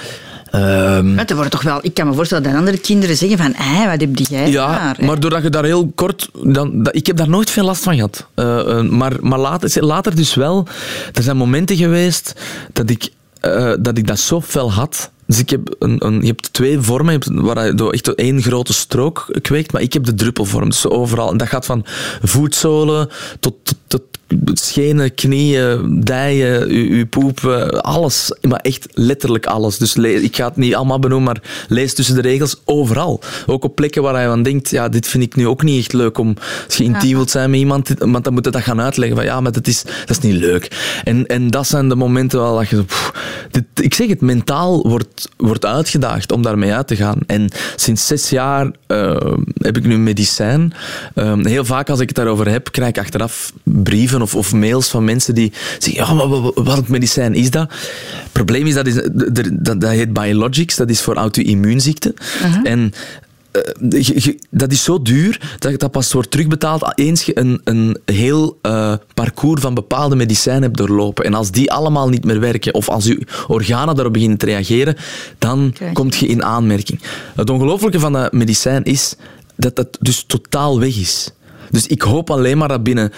Um, 0.54 1.14
maar 1.14 1.26
wordt 1.34 1.50
toch 1.50 1.62
wel, 1.62 1.78
ik 1.82 1.94
kan 1.94 2.08
me 2.08 2.14
voorstellen 2.14 2.44
dat 2.44 2.54
andere 2.54 2.78
kinderen 2.78 3.16
zeggen 3.16 3.38
van, 3.38 3.52
hey, 3.54 3.88
wat 3.88 4.00
heb 4.00 4.16
jij 4.16 4.50
Ja, 4.50 4.96
maar 5.00 5.20
doordat 5.20 5.42
je 5.42 5.50
daar 5.50 5.64
heel 5.64 5.92
kort... 5.94 6.28
Dan, 6.42 6.82
dat, 6.82 6.94
ik 6.94 7.06
heb 7.06 7.16
daar 7.16 7.28
nooit 7.28 7.50
veel 7.50 7.64
last 7.64 7.82
van 7.82 7.94
gehad. 7.94 8.26
Uh, 8.34 8.80
maar 8.82 9.12
maar 9.20 9.38
later, 9.38 9.84
later 9.84 10.14
dus 10.16 10.34
wel. 10.34 10.66
Er 11.12 11.22
zijn 11.22 11.36
momenten 11.36 11.76
geweest 11.76 12.32
dat 12.72 12.90
ik, 12.90 13.08
uh, 13.42 13.72
dat, 13.80 13.98
ik 13.98 14.06
dat 14.06 14.18
zo 14.18 14.40
fel 14.40 14.72
had 14.72 15.10
dus 15.32 15.40
ik 15.40 15.50
heb 15.50 15.74
een, 15.78 16.06
een, 16.06 16.20
je 16.20 16.26
hebt 16.26 16.52
twee 16.52 16.80
vormen 16.80 17.42
waar 17.42 17.66
je 17.66 17.74
door 17.74 17.92
echt 17.92 18.14
één 18.14 18.42
grote 18.42 18.72
strook 18.72 19.38
kweekt, 19.42 19.72
maar 19.72 19.82
ik 19.82 19.92
heb 19.92 20.04
de 20.04 20.14
druppelvorm. 20.14 20.68
Dus 20.68 20.88
overal. 20.88 21.30
En 21.30 21.36
dat 21.36 21.48
gaat 21.48 21.66
van 21.66 21.84
voetzolen 22.22 23.08
tot, 23.40 23.54
tot 23.86 24.02
schenen, 24.44 25.14
knieën, 25.14 26.00
dijen, 26.04 26.68
uw, 26.68 27.06
poep, 27.06 27.44
alles. 27.80 28.36
Maar 28.40 28.60
echt 28.60 28.86
letterlijk 28.92 29.46
alles. 29.46 29.78
Dus 29.78 29.96
ik 29.96 30.36
ga 30.36 30.44
het 30.44 30.56
niet 30.56 30.74
allemaal 30.74 30.98
benoemen, 30.98 31.32
maar 31.32 31.66
lees 31.68 31.94
tussen 31.94 32.14
de 32.14 32.20
regels 32.20 32.60
overal. 32.64 33.20
Ook 33.46 33.64
op 33.64 33.74
plekken 33.74 34.02
waar 34.02 34.20
je 34.22 34.28
van 34.28 34.42
denkt, 34.42 34.70
ja, 34.70 34.88
dit 34.88 35.08
vind 35.08 35.22
ik 35.22 35.36
nu 35.36 35.46
ook 35.46 35.62
niet 35.62 35.78
echt 35.78 35.92
leuk 35.92 36.18
om, 36.18 36.36
als 36.66 36.76
je 36.76 36.84
intiem 36.84 37.14
wilt 37.14 37.30
zijn 37.30 37.50
met 37.50 37.58
iemand, 37.58 37.94
want 37.98 38.24
dan 38.24 38.32
moet 38.32 38.44
je 38.44 38.50
dat 38.50 38.62
gaan 38.62 38.80
uitleggen 38.80 39.16
van 39.16 39.26
ja, 39.26 39.40
maar 39.40 39.52
dat 39.52 39.66
is, 39.66 39.82
dat 39.82 40.10
is 40.10 40.18
niet 40.18 40.40
leuk. 40.40 40.70
En, 41.04 41.26
en 41.26 41.50
dat 41.50 41.66
zijn 41.66 41.88
de 41.88 41.96
momenten 41.96 42.40
waar 42.40 42.54
dat 42.54 42.68
je, 42.68 42.84
dit, 43.50 43.64
ik 43.74 43.94
zeg 43.94 44.08
het, 44.08 44.20
mentaal 44.20 44.88
wordt, 44.88 45.28
wordt 45.36 45.66
uitgedaagd 45.66 46.32
om 46.32 46.42
daarmee 46.42 46.72
uit 46.72 46.86
te 46.86 46.96
gaan. 46.96 47.18
En 47.26 47.50
sinds 47.76 48.06
zes 48.06 48.30
jaar 48.30 48.70
uh, 48.88 49.16
heb 49.54 49.76
ik 49.76 49.86
nu 49.86 49.98
medicijn. 49.98 50.72
Uh, 51.14 51.34
heel 51.42 51.64
vaak 51.64 51.90
als 51.90 52.00
ik 52.00 52.08
het 52.08 52.16
daarover 52.16 52.48
heb, 52.48 52.72
krijg 52.72 52.88
ik 52.88 52.98
achteraf 52.98 53.52
brieven 53.62 54.21
of, 54.22 54.34
of 54.34 54.52
mails 54.52 54.88
van 54.88 55.04
mensen 55.04 55.34
die 55.34 55.52
zeggen, 55.78 56.04
ja, 56.04 56.14
maar 56.14 56.52
wat 56.54 56.88
medicijn 56.88 57.34
is 57.34 57.50
dat? 57.50 57.70
Het 57.70 58.32
probleem 58.32 58.66
is, 58.66 58.74
dat, 58.74 58.86
is 58.86 58.94
dat, 59.52 59.80
dat 59.80 59.90
heet 59.90 60.12
biologics, 60.12 60.76
dat 60.76 60.90
is 60.90 61.00
voor 61.00 61.14
auto-immuunziekten. 61.14 62.14
Uh-huh. 62.42 62.70
En 62.70 62.92
uh, 63.90 64.26
dat 64.50 64.72
is 64.72 64.84
zo 64.84 65.02
duur 65.02 65.56
dat 65.58 65.80
dat 65.80 65.90
pas 65.90 66.12
wordt 66.12 66.30
terugbetaald 66.30 66.98
eens 66.98 67.22
je 67.22 67.38
een, 67.38 67.60
een 67.64 67.98
heel 68.04 68.58
uh, 68.62 68.94
parcours 69.14 69.60
van 69.60 69.74
bepaalde 69.74 70.16
medicijnen 70.16 70.62
hebt 70.62 70.76
doorlopen. 70.76 71.24
En 71.24 71.34
als 71.34 71.50
die 71.50 71.72
allemaal 71.72 72.08
niet 72.08 72.24
meer 72.24 72.40
werken, 72.40 72.74
of 72.74 72.88
als 72.88 73.04
je 73.04 73.26
organen 73.48 73.94
daarop 73.94 74.12
beginnen 74.12 74.38
te 74.38 74.46
reageren, 74.46 74.96
dan 75.38 75.72
okay. 75.74 75.92
kom 75.92 76.08
je 76.18 76.26
in 76.26 76.44
aanmerking. 76.44 77.00
Het 77.34 77.50
ongelooflijke 77.50 78.00
van 78.00 78.12
dat 78.12 78.32
medicijn 78.32 78.84
is 78.84 79.16
dat 79.56 79.76
dat 79.76 79.98
dus 80.00 80.24
totaal 80.26 80.80
weg 80.80 80.96
is. 80.96 81.30
Dus 81.70 81.86
ik 81.86 82.02
hoop 82.02 82.30
alleen 82.30 82.58
maar 82.58 82.68
dat 82.68 82.82
binnen 82.82 83.12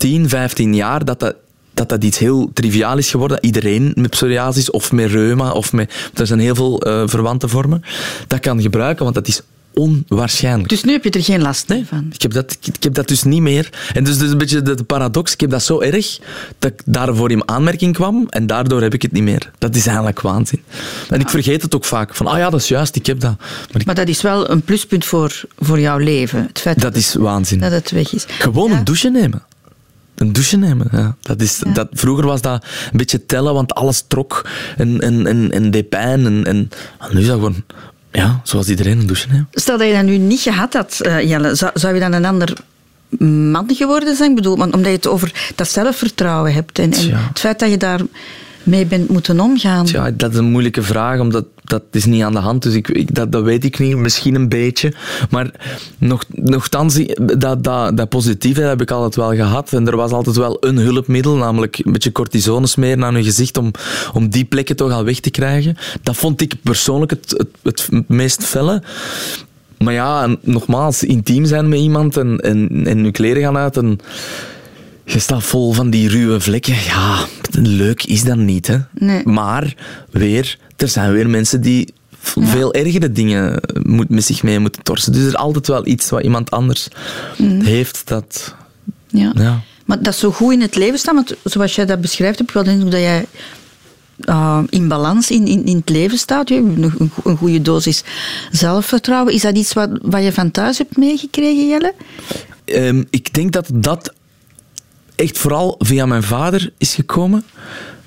10, 0.00 0.28
15 0.28 0.74
jaar 0.74 1.04
dat 1.04 1.20
dat 1.20 1.34
dat 1.74 1.88
dat 1.88 2.04
iets 2.04 2.18
heel 2.18 2.50
triviaal 2.52 2.98
is 2.98 3.10
geworden. 3.10 3.38
Iedereen 3.40 3.92
met 3.94 4.10
psoriasis 4.10 4.70
of 4.70 4.92
met 4.92 5.10
reuma 5.10 5.50
of 5.50 5.72
met... 5.72 6.10
Er 6.14 6.26
zijn 6.26 6.38
heel 6.38 6.54
veel 6.54 6.86
uh, 6.86 7.02
verwante 7.06 7.48
vormen. 7.48 7.82
Dat 8.26 8.40
kan 8.40 8.62
gebruiken, 8.62 9.02
want 9.02 9.14
dat 9.14 9.28
is 9.28 9.42
onwaarschijnlijk. 9.74 10.68
Dus 10.68 10.84
nu 10.84 10.92
heb 10.92 11.04
je 11.04 11.10
er 11.10 11.22
geen 11.22 11.42
last 11.42 11.68
nee, 11.68 11.86
van? 11.86 12.10
Ik 12.12 12.22
heb, 12.22 12.32
dat, 12.32 12.56
ik, 12.62 12.82
heb 12.82 12.94
dat 12.94 13.08
dus 13.08 13.22
niet 13.22 13.40
meer. 13.40 13.68
En 13.92 14.04
dus, 14.04 14.18
dus 14.18 14.30
een 14.30 14.38
beetje 14.38 14.62
de, 14.62 14.84
paradox. 14.84 15.32
Ik 15.32 15.40
heb 15.40 15.50
dat 15.50 15.62
zo 15.62 15.80
erg 15.80 16.18
dat 16.58 16.72
ik 16.72 16.82
daarvoor 16.84 17.30
in 17.30 17.48
aanmerking 17.48 17.94
kwam 17.94 18.26
en 18.28 18.46
daardoor 18.46 18.82
heb 18.82 18.94
ik 18.94 19.02
het 19.02 19.12
niet 19.12 19.22
meer. 19.22 19.50
Dat 19.58 19.74
is 19.74 19.86
eigenlijk 19.86 20.20
waanzin. 20.20 20.62
En 21.08 21.20
ik 21.20 21.28
vergeet 21.28 21.62
het 21.62 21.74
ook 21.74 21.84
vaak. 21.84 22.14
Van, 22.14 22.26
ah 22.26 22.38
ja, 22.38 22.50
dat 22.50 22.60
is 22.60 22.68
juist, 22.68 22.96
ik 22.96 23.06
heb 23.06 23.20
dat. 23.20 23.34
Maar, 23.72 23.82
maar 23.84 23.94
dat 23.94 24.08
is 24.08 24.22
wel 24.22 24.50
een 24.50 24.62
pluspunt 24.62 25.04
voor, 25.04 25.40
voor 25.58 25.80
jouw 25.80 25.98
leven. 25.98 26.46
Het 26.46 26.58
feit 26.60 26.80
dat, 26.80 26.92
dat 26.92 27.02
is 27.02 27.14
waanzin. 27.14 27.58
Dat 27.58 27.72
het 27.72 27.90
weg 27.90 28.12
is. 28.12 28.24
Gewoon 28.28 28.70
een 28.70 28.84
douche 28.84 29.08
nemen. 29.08 29.42
Een 30.20 30.32
douche 30.32 30.56
nemen, 30.56 30.88
ja. 30.92 31.16
Dat 31.20 31.40
is, 31.40 31.62
Dat, 31.72 31.88
vroeger 31.92 32.26
was 32.26 32.40
dat 32.40 32.64
een 32.90 32.98
beetje 32.98 33.26
tellen, 33.26 33.54
want 33.54 33.74
alles 33.74 34.04
trok 34.06 34.48
en, 34.76 35.00
en, 35.00 35.26
en, 35.26 35.50
en 35.50 35.70
deed 35.70 35.88
pijn. 35.88 36.26
En, 36.26 36.44
en, 36.44 36.70
nu 37.12 37.20
is 37.20 37.26
dat 37.26 37.34
gewoon 37.34 37.64
ja, 38.12 38.40
zoals 38.42 38.68
iedereen 38.68 38.98
een 38.98 39.06
douche 39.06 39.28
neemt. 39.32 39.46
Stel 39.50 39.78
dat 39.78 39.86
je 39.86 39.92
dat 39.92 40.02
nu 40.02 40.18
niet 40.18 40.40
gehad 40.40 40.72
had, 40.72 40.98
uh, 41.02 41.28
Jelle, 41.28 41.54
zou, 41.54 41.70
zou 41.74 41.94
je 41.94 42.00
dan 42.00 42.12
een 42.12 42.24
ander 42.24 42.56
man 43.18 43.74
geworden 43.74 44.16
zijn? 44.16 44.30
Ik 44.30 44.36
bedoel, 44.36 44.54
omdat 44.54 44.84
je 44.84 44.90
het 44.90 45.06
over 45.06 45.52
dat 45.54 45.70
zelfvertrouwen 45.70 46.52
hebt 46.52 46.78
en, 46.78 46.92
en 46.92 47.26
het 47.28 47.38
feit 47.38 47.58
dat 47.58 47.70
je 47.70 47.76
daar 47.76 48.00
mee 48.62 48.86
bent 48.86 49.08
moeten 49.08 49.40
omgaan? 49.40 49.86
Ja, 49.86 50.10
dat 50.10 50.32
is 50.32 50.38
een 50.38 50.50
moeilijke 50.50 50.82
vraag, 50.82 51.20
omdat 51.20 51.44
dat 51.64 51.82
is 51.90 52.04
niet 52.04 52.22
aan 52.22 52.32
de 52.32 52.38
hand. 52.38 52.62
Dus 52.62 52.74
ik, 52.74 52.88
ik, 52.88 53.14
dat, 53.14 53.32
dat 53.32 53.42
weet 53.42 53.64
ik 53.64 53.78
niet, 53.78 53.96
misschien 53.96 54.34
een 54.34 54.48
beetje. 54.48 54.92
Maar 55.30 55.50
nog, 55.98 56.24
nogthans, 56.28 56.98
dat, 57.38 57.64
dat, 57.64 57.96
dat 57.96 58.08
positieve 58.08 58.60
heb 58.60 58.80
ik 58.80 58.90
altijd 58.90 59.16
wel 59.16 59.34
gehad. 59.34 59.72
En 59.72 59.86
er 59.86 59.96
was 59.96 60.10
altijd 60.10 60.36
wel 60.36 60.56
een 60.60 60.76
hulpmiddel, 60.76 61.36
namelijk 61.36 61.78
een 61.84 61.92
beetje 61.92 62.12
cortisone 62.12 62.66
smeren 62.66 62.98
naar 62.98 63.16
je 63.16 63.24
gezicht 63.24 63.58
om, 63.58 63.70
om 64.12 64.28
die 64.28 64.44
plekken 64.44 64.76
toch 64.76 64.92
al 64.92 65.04
weg 65.04 65.20
te 65.20 65.30
krijgen. 65.30 65.76
Dat 66.02 66.16
vond 66.16 66.40
ik 66.40 66.54
persoonlijk 66.62 67.10
het, 67.10 67.44
het, 67.62 67.88
het 67.90 68.08
meest 68.08 68.44
felle. 68.44 68.82
Maar 69.78 69.92
ja, 69.92 70.36
nogmaals, 70.40 71.04
intiem 71.04 71.44
zijn 71.44 71.68
met 71.68 71.78
iemand 71.78 72.16
en, 72.16 72.38
en, 72.38 72.86
en 72.86 73.04
je 73.04 73.10
kleren 73.10 73.42
gaan 73.42 73.56
uit 73.56 73.76
en 73.76 73.98
je 75.12 75.18
staat 75.18 75.42
vol 75.42 75.72
van 75.72 75.90
die 75.90 76.08
ruwe 76.08 76.40
vlekken. 76.40 76.74
Ja, 76.74 77.26
leuk 77.50 78.04
is 78.04 78.24
dat 78.24 78.36
niet. 78.36 78.66
Hè? 78.66 78.78
Nee. 78.92 79.24
Maar 79.24 79.74
weer, 80.10 80.58
er 80.76 80.88
zijn 80.88 81.12
weer 81.12 81.30
mensen 81.30 81.60
die 81.60 81.92
veel 82.20 82.74
ergere 82.74 83.12
dingen 83.12 83.60
met 84.08 84.24
zich 84.24 84.42
mee 84.42 84.58
moeten 84.58 84.82
torsen. 84.82 85.12
Dus 85.12 85.20
er 85.22 85.28
is 85.28 85.36
altijd 85.36 85.66
wel 85.66 85.86
iets 85.86 86.10
wat 86.10 86.22
iemand 86.22 86.50
anders 86.50 86.88
mm. 87.36 87.60
heeft 87.60 88.02
dat... 88.04 88.54
Ja. 89.06 89.32
ja. 89.34 89.60
Maar 89.84 90.02
dat 90.02 90.16
zo 90.16 90.30
goed 90.30 90.52
in 90.52 90.60
het 90.60 90.76
leven 90.76 90.98
staan, 90.98 91.14
want 91.14 91.34
zoals 91.44 91.74
jij 91.74 91.86
dat 91.86 92.00
beschrijft, 92.00 92.38
heb 92.38 92.48
ik 92.48 92.54
wel 92.54 92.64
de 92.64 92.70
indruk 92.70 92.90
dat 92.90 93.00
jij 93.00 93.26
uh, 94.18 94.62
in 94.68 94.88
balans 94.88 95.30
in, 95.30 95.46
in, 95.46 95.64
in 95.64 95.76
het 95.76 95.88
leven 95.88 96.18
staat. 96.18 96.48
Je 96.48 96.54
hebt 96.54 97.00
een, 97.00 97.10
een 97.24 97.36
goede 97.36 97.62
dosis 97.62 98.02
zelfvertrouwen. 98.50 99.34
Is 99.34 99.42
dat 99.42 99.56
iets 99.56 99.72
wat, 99.72 99.90
wat 100.02 100.22
je 100.22 100.32
van 100.32 100.50
thuis 100.50 100.78
hebt 100.78 100.96
meegekregen, 100.96 101.68
Jelle? 101.68 101.94
Um, 102.64 103.06
ik 103.10 103.34
denk 103.34 103.52
dat 103.52 103.70
dat 103.72 104.12
echt 105.20 105.38
vooral 105.38 105.74
via 105.78 106.06
mijn 106.06 106.22
vader 106.22 106.72
is 106.78 106.94
gekomen. 106.94 107.44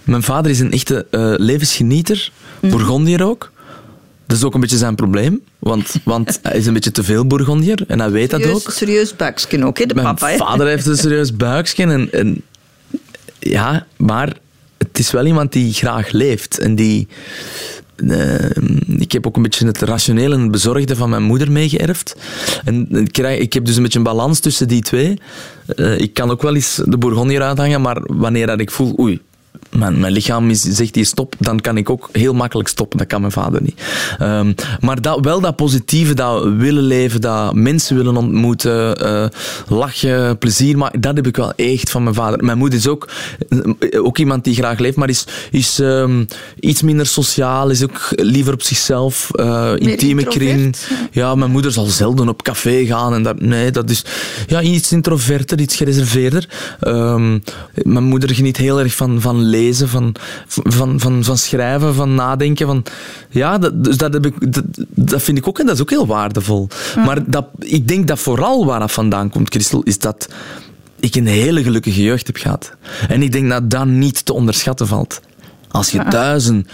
Mijn 0.04 0.24
vader 0.24 0.52
is 0.52 0.60
een 0.60 0.72
echte 0.72 1.06
uh, 1.12 1.34
levensgenieter, 1.38 2.32
mm. 2.60 2.70
Bourgondier 2.70 3.24
ook. 3.24 3.52
Dat 4.28 4.38
is 4.38 4.44
ook 4.44 4.54
een 4.54 4.60
beetje 4.60 4.78
zijn 4.78 4.96
probleem, 4.96 5.42
want, 5.60 5.96
want 6.04 6.40
hij 6.44 6.58
is 6.58 6.66
een 6.66 6.74
beetje 6.74 6.92
te 6.92 7.04
veel 7.04 7.28
Bourgondier 7.28 7.84
en 7.88 8.00
hij 8.00 8.12
weet 8.12 8.30
dat 8.30 8.46
ook. 8.46 8.72
Serieus 8.72 9.16
buiksken 9.16 9.64
ook, 9.64 9.78
hè, 9.78 9.86
de 9.86 9.94
Mijn 9.94 10.06
papa. 10.06 10.26
Mijn 10.26 10.38
vader 10.38 10.68
heeft 10.68 10.86
een 10.86 10.98
serieus 10.98 11.36
buiksken 11.48 11.90
en, 11.92 12.12
en 12.12 12.42
ja, 13.40 13.86
maar 13.98 14.34
het 14.78 15.00
is 15.00 15.12
wel 15.12 15.26
iemand 15.26 15.52
die 15.52 15.74
graag 15.74 16.12
leeft 16.12 16.60
en 16.60 16.76
die 16.76 17.08
ik 18.98 19.12
heb 19.12 19.28
ook 19.28 19.36
een 19.36 19.42
beetje 19.42 19.66
het 19.66 19.82
rationele 19.82 20.36
en 20.36 20.42
het 20.42 20.52
bezorgde 20.52 20.96
van 20.96 21.10
mijn 21.10 21.24
moeder 21.24 21.52
meegeërfd. 21.52 22.16
En 22.64 22.88
ik, 22.90 23.12
krijg, 23.12 23.40
ik 23.40 23.54
heb 23.54 23.66
dus 23.66 23.76
een 23.76 23.84
beetje 23.84 23.98
een 23.98 24.06
balans 24.06 24.40
tussen 24.40 24.68
die 24.68 24.82
twee. 24.82 25.20
Uh, 25.76 26.00
ik 26.00 26.14
kan 26.14 26.32
ook 26.32 26.42
wel 26.42 26.56
eens 26.56 26.82
de 26.86 26.98
Bourgondier 26.98 27.42
uithangen, 27.42 27.82
maar 27.82 28.02
wanneer 28.04 28.48
dat 28.48 28.60
ik 28.60 28.72
voel, 28.72 29.00
oei, 29.00 29.22
mijn, 29.76 30.00
mijn 30.00 30.14
lichaam 30.14 30.50
is, 30.50 30.62
zegt 30.62 30.96
hier 30.96 31.06
stop, 31.06 31.36
dan 31.40 31.60
kan 31.62 31.78
ik 31.78 31.90
ook 31.90 32.10
heel 32.12 32.34
makkelijk 32.34 32.70
stoppen. 32.70 32.98
Dat 32.98 33.08
kan 33.08 33.22
mijn 33.22 33.34
vader 33.34 33.62
niet. 33.62 33.82
Um, 34.22 34.56
maar 34.82 35.02
dat, 35.02 35.20
wel 35.22 35.42
dat 35.42 35.56
positieve, 35.56 36.14
dat 36.14 36.44
willen 36.44 36.84
leven, 36.84 37.22
dat 37.22 37.54
mensen 37.54 37.96
willen 37.96 38.18
ontmoeten, 38.18 39.04
uh, 39.04 39.26
lachen, 39.68 40.38
plezier 40.38 40.78
maken, 40.78 41.02
dat 41.02 41.16
heb 41.16 41.28
ik 41.28 41.36
wel 41.36 41.54
echt 41.56 41.92
van 41.92 42.04
mijn 42.04 42.16
vader. 42.16 42.44
Mijn 42.44 42.58
moeder 42.58 42.80
is 42.80 42.88
ook, 42.88 43.10
eh, 43.50 44.06
ook 44.06 44.18
iemand 44.18 44.44
die 44.44 44.56
graag 44.56 44.80
leeft, 44.80 44.98
maar 44.98 45.10
is, 45.10 45.26
is 45.52 45.80
um, 45.80 46.28
iets 46.60 46.82
minder 46.82 47.06
sociaal, 47.06 47.70
is 47.70 47.84
ook 47.84 48.08
liever 48.16 48.54
op 48.54 48.62
zichzelf, 48.62 49.30
uh, 49.34 49.72
intieme 49.76 50.24
kring. 50.24 50.76
Ja, 51.12 51.36
mijn 51.36 51.52
moeder 51.52 51.72
zal 51.72 51.86
zelden 51.86 52.30
op 52.30 52.44
café 52.44 52.86
gaan. 52.86 53.14
En 53.14 53.24
dat, 53.24 53.42
nee, 53.42 53.72
dat 53.72 53.90
is 53.90 54.06
ja, 54.48 54.62
iets 54.62 54.92
introverter, 54.92 55.60
iets 55.60 55.76
gereserveerder. 55.76 56.50
Um, 56.82 57.44
mijn 57.74 58.04
moeder 58.04 58.36
geniet 58.36 58.58
heel 58.58 58.80
erg 58.80 58.96
van, 58.96 59.22
van 59.22 59.44
lezen, 59.64 59.90
van, 59.90 60.16
van, 60.48 61.00
van, 61.00 61.24
van 61.24 61.38
schrijven, 61.38 61.96
van 61.96 62.16
nadenken. 62.16 62.68
Van, 62.68 62.84
ja, 63.30 63.58
dat, 63.58 63.84
dus 63.84 63.98
dat, 63.98 64.14
heb 64.14 64.26
ik, 64.26 64.54
dat, 64.54 64.64
dat 64.90 65.22
vind 65.22 65.38
ik 65.38 65.48
ook 65.48 65.60
en 65.60 65.66
dat 65.66 65.76
is 65.76 65.82
ook 65.82 65.90
heel 65.90 66.08
waardevol. 66.08 66.68
Maar 66.96 67.30
dat, 67.32 67.46
ik 67.60 67.88
denk 67.88 68.08
dat 68.08 68.20
vooral 68.20 68.66
waar 68.66 68.80
dat 68.80 68.92
vandaan 68.92 69.30
komt, 69.30 69.50
Christel, 69.50 69.84
is 69.84 70.00
dat 70.00 70.28
ik 71.00 71.16
een 71.16 71.28
hele 71.28 71.64
gelukkige 71.64 72.04
jeugd 72.04 72.28
heb 72.28 72.38
gehad. 72.38 72.76
En 73.08 73.22
ik 73.22 73.32
denk 73.32 73.50
dat 73.50 73.70
dat 73.70 73.86
niet 73.86 74.26
te 74.26 74.34
onderschatten 74.34 74.88
valt. 74.88 75.22
Als 75.68 75.92
je 75.92 76.00
een, 76.48 76.68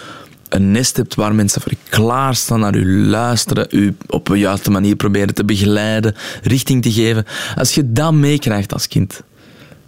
een 0.49 0.71
nest 0.71 0.97
hebt 0.97 1.15
waar 1.15 1.35
mensen 1.35 1.61
voor 1.61 1.71
klaarstaan 1.89 2.59
naar 2.59 2.75
u 2.75 3.05
luisteren, 3.05 3.67
u 3.69 3.95
op 4.07 4.29
een 4.29 4.39
juiste 4.39 4.71
manier 4.71 4.95
proberen 4.95 5.33
te 5.33 5.45
begeleiden, 5.45 6.15
richting 6.43 6.81
te 6.81 6.91
geven. 6.91 7.25
Als 7.55 7.75
je 7.75 7.91
dat 7.91 8.13
meekrijgt 8.13 8.73
als 8.73 8.87
kind, 8.87 9.23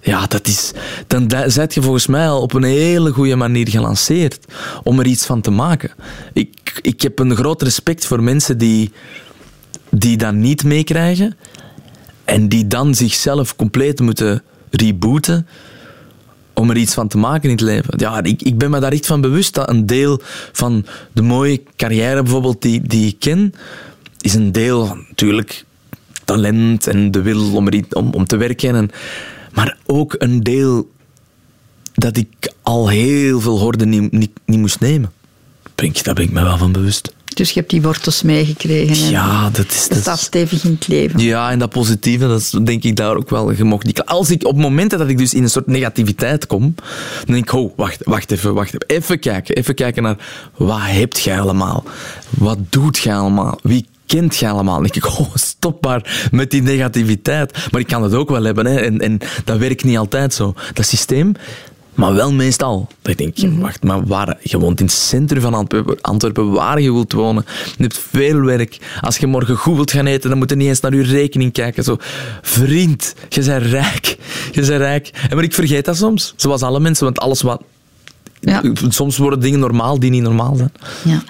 ja, 0.01 0.27
dat 0.27 0.47
is, 0.47 0.71
dan 1.07 1.31
zet 1.47 1.73
je 1.73 1.81
volgens 1.81 2.07
mij 2.07 2.27
al 2.27 2.41
op 2.41 2.53
een 2.53 2.63
hele 2.63 3.11
goede 3.11 3.35
manier 3.35 3.69
gelanceerd 3.69 4.39
om 4.83 4.99
er 4.99 5.05
iets 5.05 5.25
van 5.25 5.41
te 5.41 5.51
maken. 5.51 5.91
Ik, 6.33 6.79
ik 6.81 7.01
heb 7.01 7.19
een 7.19 7.35
groot 7.35 7.61
respect 7.61 8.05
voor 8.05 8.23
mensen 8.23 8.57
die, 8.57 8.91
die 9.89 10.17
dat 10.17 10.33
niet 10.33 10.63
meekrijgen 10.63 11.37
en 12.25 12.49
die 12.49 12.67
dan 12.67 12.95
zichzelf 12.95 13.55
compleet 13.55 13.99
moeten 13.99 14.43
rebooten 14.69 15.47
om 16.53 16.69
er 16.69 16.77
iets 16.77 16.93
van 16.93 17.07
te 17.07 17.17
maken 17.17 17.43
in 17.43 17.55
het 17.55 17.61
leven. 17.61 17.93
Ja, 17.97 18.23
ik, 18.23 18.41
ik 18.41 18.57
ben 18.57 18.69
me 18.69 18.79
daar 18.79 18.91
echt 18.91 19.05
van 19.05 19.21
bewust 19.21 19.53
dat 19.53 19.69
een 19.69 19.85
deel 19.85 20.21
van 20.51 20.85
de 21.11 21.21
mooie 21.21 21.63
carrière 21.75 22.21
bijvoorbeeld 22.21 22.61
die, 22.61 22.81
die 22.81 23.07
ik 23.07 23.19
ken, 23.19 23.53
is 24.19 24.33
een 24.33 24.51
deel 24.51 24.85
van 24.85 25.05
natuurlijk 25.07 25.65
talent 26.25 26.87
en 26.87 27.11
de 27.11 27.21
wil 27.21 27.55
om, 27.55 27.67
er, 27.67 27.83
om, 27.89 28.13
om 28.13 28.25
te 28.25 28.37
werken. 28.37 28.75
En, 28.75 28.89
maar 29.53 29.77
ook 29.85 30.15
een 30.17 30.43
deel 30.43 30.91
dat 31.93 32.17
ik 32.17 32.53
al 32.61 32.87
heel 32.89 33.41
veel 33.41 33.59
hoorde 33.59 33.85
niet, 33.85 34.11
niet, 34.11 34.31
niet 34.45 34.59
moest 34.59 34.79
nemen. 34.79 35.11
Daar 35.75 36.13
ben 36.13 36.23
ik 36.23 36.31
me 36.31 36.43
wel 36.43 36.57
van 36.57 36.71
bewust. 36.71 37.13
Dus 37.33 37.51
je 37.51 37.59
hebt 37.59 37.71
die 37.71 37.81
wortels 37.81 38.21
meegekregen. 38.21 39.09
Ja, 39.09 39.49
dat 39.49 39.65
is... 39.69 39.87
Dat 39.87 39.97
staat 39.97 40.19
stevig 40.19 40.63
in 40.63 40.71
het 40.71 40.87
leven. 40.87 41.19
Ja, 41.19 41.51
en 41.51 41.59
dat 41.59 41.69
positieve, 41.69 42.27
dat 42.27 42.39
is, 42.39 42.49
denk 42.49 42.83
ik 42.83 42.95
daar 42.95 43.15
ook 43.15 43.29
wel. 43.29 43.51
Je 43.51 43.63
mocht 43.63 43.85
niet, 43.85 44.05
als 44.05 44.29
ik 44.29 44.45
op 44.45 44.57
momenten 44.57 44.97
dat 44.99 45.09
ik 45.09 45.17
dus 45.17 45.33
in 45.33 45.43
een 45.43 45.49
soort 45.49 45.67
negativiteit 45.67 46.47
kom, 46.47 46.75
dan 47.25 47.33
denk 47.33 47.43
ik, 47.43 47.53
oh, 47.53 47.77
wacht, 47.77 48.03
wacht 48.03 48.31
even, 48.31 48.53
wacht 48.53 48.73
even. 48.73 48.87
Even 48.87 49.19
kijken, 49.19 49.55
even 49.55 49.75
kijken 49.75 50.03
naar, 50.03 50.17
wat 50.57 50.81
hebt 50.81 51.19
jij 51.19 51.39
allemaal? 51.39 51.83
Wat 52.29 52.57
doet 52.69 52.97
jij 52.97 53.15
allemaal? 53.15 53.59
Wie 53.63 53.85
kent 54.12 54.36
je 54.36 54.50
allemaal. 54.50 54.82
Dan 54.82 54.84
denk 54.91 55.06
ik, 55.06 55.19
oh, 55.19 55.36
stop 55.36 55.84
maar 55.84 56.28
met 56.32 56.52
die 56.52 56.62
negativiteit. 56.62 57.67
Maar 57.71 57.82
ik 57.82 57.88
kan 57.88 58.04
het 58.04 58.13
ook 58.13 58.30
wel 58.30 58.43
hebben. 58.43 58.65
Hè. 58.65 58.80
En, 58.80 59.00
en 59.00 59.19
dat 59.45 59.58
werkt 59.58 59.84
niet 59.84 59.97
altijd 59.97 60.34
zo. 60.34 60.54
Dat 60.74 60.86
systeem, 60.86 61.36
maar 61.93 62.13
wel 62.13 62.34
meestal. 62.34 62.88
Dat 63.02 63.12
ik 63.12 63.17
denk, 63.17 63.52
mm 63.52 63.60
wacht, 63.60 63.84
maar 63.84 64.06
waar, 64.06 64.38
je 64.41 64.60
woont 64.60 64.80
in 64.80 64.86
het 64.86 64.95
centrum 64.95 65.41
van 65.41 65.54
Antwerpen, 65.54 66.02
Antwerpen, 66.02 66.52
waar 66.52 66.82
je 66.82 66.93
wilt 66.93 67.13
wonen. 67.13 67.45
Je 67.78 67.84
hebt 67.84 68.00
veel 68.10 68.41
werk. 68.41 68.78
Als 69.02 69.17
je 69.17 69.28
morgen 69.28 69.56
goed 69.56 69.76
wilt 69.76 69.91
gaan 69.91 70.06
eten, 70.06 70.30
dan 70.30 70.38
moet 70.38 70.50
je 70.50 70.56
niet 70.56 70.67
eens 70.67 70.80
naar 70.80 70.95
je 70.95 71.04
rekening 71.04 71.52
kijken. 71.52 71.84
Zo, 71.84 71.97
vriend, 72.41 73.15
je 73.30 73.43
bent 73.43 73.63
rijk. 73.63 74.17
Je 74.52 74.62
bent 74.62 74.82
rijk. 74.82 75.12
En 75.30 75.36
maar 75.36 75.43
ik 75.43 75.54
vergeet 75.54 75.86
dat 75.86 75.97
soms. 75.97 76.34
Zoals 76.36 76.62
alle 76.62 76.80
mensen, 76.80 77.06
want 77.06 77.19
alles 77.19 77.41
wat... 77.41 77.62
Ja. 78.39 78.62
Soms 78.89 79.17
worden 79.17 79.39
dingen 79.39 79.60
normaal 79.60 80.00
die 80.00 80.10
niet 80.10 80.21
normaal 80.21 80.56
zijn. 80.56 80.71
Ja. 81.04 81.24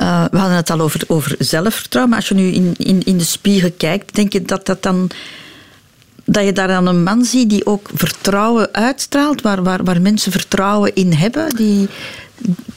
Uh, 0.00 0.24
we 0.30 0.38
hadden 0.38 0.56
het 0.56 0.70
al 0.70 0.80
over, 0.80 1.04
over 1.06 1.34
zelfvertrouwen, 1.38 2.14
maar 2.14 2.20
als 2.20 2.28
je 2.28 2.34
nu 2.34 2.50
in, 2.50 2.74
in, 2.76 3.02
in 3.04 3.18
de 3.18 3.24
spiegel 3.24 3.72
kijkt, 3.76 4.14
denk 4.14 4.32
je 4.32 4.42
dat 4.42 4.66
dat 4.66 4.82
dan 4.82 5.10
dat 6.30 6.44
je 6.44 6.52
daar 6.52 6.68
dan 6.68 6.86
een 6.86 7.02
man 7.02 7.24
ziet 7.24 7.50
die 7.50 7.66
ook 7.66 7.90
vertrouwen 7.94 8.74
uitstraalt, 8.74 9.42
waar, 9.42 9.62
waar, 9.62 9.84
waar 9.84 10.00
mensen 10.00 10.32
vertrouwen 10.32 10.94
in 10.94 11.12
hebben, 11.12 11.56
die, 11.56 11.88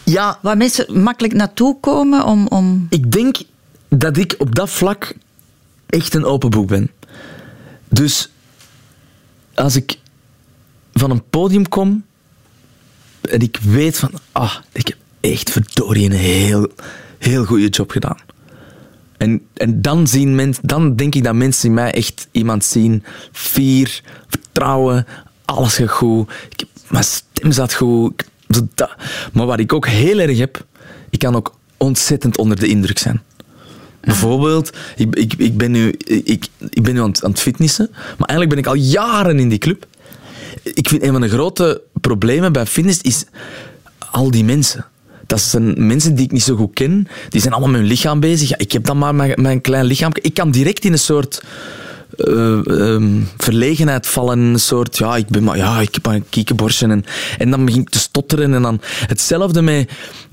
ja. 0.04 0.40
waar 0.42 0.58
mensen 0.58 1.02
makkelijk 1.02 1.34
naartoe 1.34 1.80
komen 1.80 2.26
om, 2.26 2.48
om... 2.48 2.88
Ik 2.90 3.12
denk 3.12 3.38
dat 3.90 4.18
ik 4.18 4.36
op 4.38 4.56
dat 4.56 4.70
vlak 4.70 5.16
echt 5.90 6.14
een 6.14 6.26
open 6.26 6.50
boek 6.50 6.68
ben. 6.68 6.92
Dus 7.90 8.30
als 9.54 9.76
ik 9.76 10.00
van 10.94 11.12
een 11.12 11.30
podium 11.30 11.68
kom 11.70 12.06
en 13.22 13.40
ik 13.40 13.58
weet 13.62 13.98
van, 13.98 14.12
ah, 14.32 14.56
ik 14.72 14.88
heb 14.88 14.98
echt 15.22 15.50
verdorie 15.52 16.06
een 16.06 16.12
heel 16.12 16.68
heel 17.22 17.46
goede 17.46 17.68
job 17.68 17.92
gedaan. 17.92 18.18
En, 19.18 19.42
en 19.54 19.82
dan, 19.82 20.08
zien 20.08 20.36
mensen, 20.36 20.68
dan 20.68 20.96
denk 20.96 21.16
ik 21.16 21.24
dat 21.24 21.36
mensen 21.36 21.68
in 21.68 21.74
mij 21.74 21.92
echt 21.94 22.28
iemand 22.32 22.66
zien. 22.66 23.04
Vier, 23.32 24.02
vertrouwen, 24.28 25.06
alles 25.46 25.76
gaat 25.76 25.90
goed. 25.90 26.32
Ik, 26.50 26.66
mijn 26.88 27.04
stem 27.04 27.52
zat 27.52 27.74
goed. 27.74 28.24
Maar 29.34 29.46
wat 29.46 29.60
ik 29.60 29.74
ook 29.74 29.88
heel 29.88 30.20
erg 30.20 30.38
heb, 30.38 30.66
ik 31.10 31.20
kan 31.20 31.36
ook 31.36 31.56
ontzettend 31.78 32.38
onder 32.38 32.60
de 32.60 32.68
indruk 32.68 32.98
zijn. 32.98 33.22
Bijvoorbeeld, 34.02 34.78
ik, 34.96 35.36
ik, 35.38 35.58
ben 35.58 35.72
nu, 35.72 35.90
ik, 36.24 36.48
ik 36.70 36.84
ben 36.84 36.94
nu 36.94 37.02
aan 37.02 37.10
het, 37.10 37.24
aan 37.24 37.32
het 37.32 37.40
fitnessen, 37.40 37.90
maar 37.92 38.28
eigenlijk 38.28 38.50
ben 38.50 38.58
ik 38.58 38.66
al 38.66 38.74
jaren 38.74 39.40
in 39.40 39.50
die 39.50 39.58
club. 39.58 39.88
Ik 40.64 40.88
vind 40.88 41.04
een 41.04 41.12
van 41.12 41.22
de 41.22 41.30
grote 41.30 41.82
problemen 42.02 42.54
bij 42.54 42.66
fitness 42.66 43.02
is 43.02 43.26
al 44.12 44.32
die 44.32 44.44
mensen. 44.44 44.86
Dat 45.32 45.42
zijn 45.42 45.88
mensen 45.88 46.16
die 46.16 46.26
ik 46.26 46.32
niet 46.32 46.44
zo 46.44 46.56
goed 46.56 46.74
ken. 46.74 47.08
Die 47.30 47.42
zijn 47.42 47.54
allemaal 47.54 47.72
met 47.72 47.80
hun 47.80 47.90
lichaam 47.90 48.20
bezig. 48.20 48.56
Ik 48.56 48.72
heb 48.72 48.86
dan 48.86 48.98
maar 48.98 49.16
mijn, 49.16 49.42
mijn 49.42 49.62
klein 49.62 49.86
lichaam. 49.86 50.12
Ik 50.22 50.34
kan 50.34 50.52
direct 50.52 50.86
in 50.86 50.92
een 50.92 51.00
soort 51.00 51.44
uh, 52.18 53.20
verlegenheid 53.38 54.08
vallen. 54.08 54.40
Een 54.40 54.60
soort, 54.60 54.98
ja, 54.98 55.16
ik, 55.16 55.28
ben 55.28 55.44
maar, 55.44 55.58
ja, 55.58 55.80
ik 55.80 55.94
heb 55.94 56.06
maar 56.06 56.16
een 56.16 56.30
kiekenborstje. 56.30 56.88
En, 56.88 57.04
en 57.38 57.50
dan 57.50 57.66
begin 57.66 57.82
ik 57.82 57.90
te 57.90 58.00
stotteren. 58.00 58.54
En 58.54 58.62
dan 58.62 58.82
hetzelfde 59.08 59.62
met 59.62 59.92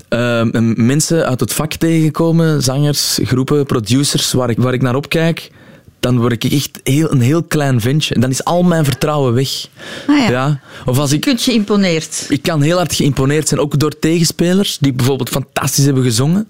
uh, 0.09 0.41
mensen 0.75 1.25
uit 1.25 1.39
het 1.39 1.53
vak 1.53 1.73
tegenkomen. 1.73 2.63
Zangers, 2.63 3.19
groepen, 3.23 3.65
producers, 3.65 4.31
waar 4.31 4.49
ik, 4.49 4.57
waar 4.57 4.73
ik 4.73 4.81
naar 4.81 4.95
opkijk 4.95 5.51
dan 5.99 6.19
word 6.19 6.43
ik 6.43 6.51
echt 6.51 6.79
heel, 6.83 7.11
een 7.11 7.21
heel 7.21 7.43
klein 7.43 7.81
ventje. 7.81 8.19
Dan 8.19 8.29
is 8.29 8.43
al 8.43 8.63
mijn 8.63 8.85
vertrouwen 8.85 9.33
weg. 9.33 9.67
Ah 10.07 10.17
ja. 10.17 10.29
ja. 10.29 10.59
Of 10.85 10.97
als 10.97 11.11
ik, 11.11 11.23
je 11.23 11.29
kunt 11.29 11.41
geïmponeerd. 11.41 12.25
Ik 12.29 12.41
kan 12.41 12.61
heel 12.61 12.77
hard 12.77 12.93
geïmponeerd 12.93 13.47
zijn, 13.47 13.59
ook 13.59 13.79
door 13.79 13.99
tegenspelers 13.99 14.77
die 14.77 14.93
bijvoorbeeld 14.93 15.29
fantastisch 15.29 15.85
hebben 15.85 16.03
gezongen. 16.03 16.49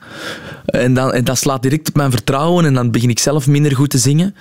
En, 0.66 0.94
dan, 0.94 1.14
en 1.14 1.24
dat 1.24 1.38
slaat 1.38 1.62
direct 1.62 1.90
op 1.90 1.96
mijn 1.96 2.12
vertrouwen 2.12 2.66
en 2.66 2.74
dan 2.74 2.92
begin 2.92 3.10
ik 3.10 3.20
zelf 3.20 3.48
minder 3.48 3.76
goed 3.76 3.90
te 3.90 3.98
zingen. 3.98 4.36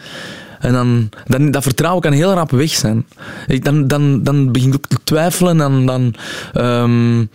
En 0.59 0.73
dan, 0.73 1.09
dan, 1.27 1.51
dat 1.51 1.63
vertrouwen 1.63 2.03
kan 2.03 2.13
heel 2.13 2.33
rap 2.33 2.51
weg 2.51 2.71
zijn. 2.71 3.07
Ik, 3.47 3.65
dan, 3.65 3.87
dan, 3.87 4.23
dan 4.23 4.53
begin 4.53 4.69
ik 4.69 4.75
ook 4.75 4.87
te 4.87 4.97
twijfelen 5.05 5.61
en 5.61 5.87
dan... 5.87 6.15
Um, 6.55 7.31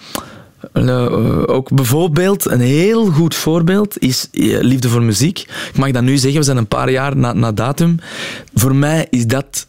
ook 1.45 1.69
bijvoorbeeld, 1.69 2.45
een 2.45 2.59
heel 2.59 3.05
goed 3.05 3.35
voorbeeld 3.35 3.99
is 3.99 4.27
eh, 4.31 4.59
Liefde 4.61 4.89
voor 4.89 5.01
Muziek. 5.01 5.39
Ik 5.39 5.77
mag 5.77 5.91
dat 5.91 6.03
nu 6.03 6.17
zeggen, 6.17 6.39
we 6.39 6.45
zijn 6.45 6.57
een 6.57 6.67
paar 6.67 6.91
jaar 6.91 7.17
na, 7.17 7.33
na 7.33 7.51
datum. 7.51 7.99
Voor 8.53 8.75
mij 8.75 9.07
is 9.09 9.25
dat 9.25 9.67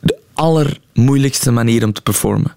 de 0.00 0.18
allermoeilijkste 0.32 1.50
manier 1.50 1.84
om 1.84 1.92
te 1.92 2.02
performen. 2.02 2.54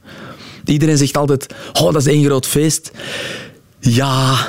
Iedereen 0.65 0.97
zegt 0.97 1.17
altijd, 1.17 1.55
oh, 1.73 1.93
dat 1.93 1.95
is 1.95 2.13
één 2.13 2.25
groot 2.25 2.47
feest. 2.47 2.91
Ja, 3.79 4.47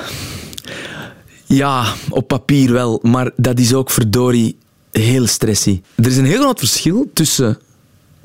ja, 1.45 1.93
op 2.09 2.27
papier 2.27 2.71
wel, 2.71 2.99
maar 3.01 3.31
dat 3.35 3.59
is 3.59 3.73
ook 3.73 3.89
verdorie 3.89 4.57
heel 4.91 5.27
stressy. 5.27 5.81
Er 5.95 6.07
is 6.07 6.17
een 6.17 6.25
heel 6.25 6.41
groot 6.41 6.59
verschil 6.59 7.09
tussen 7.13 7.57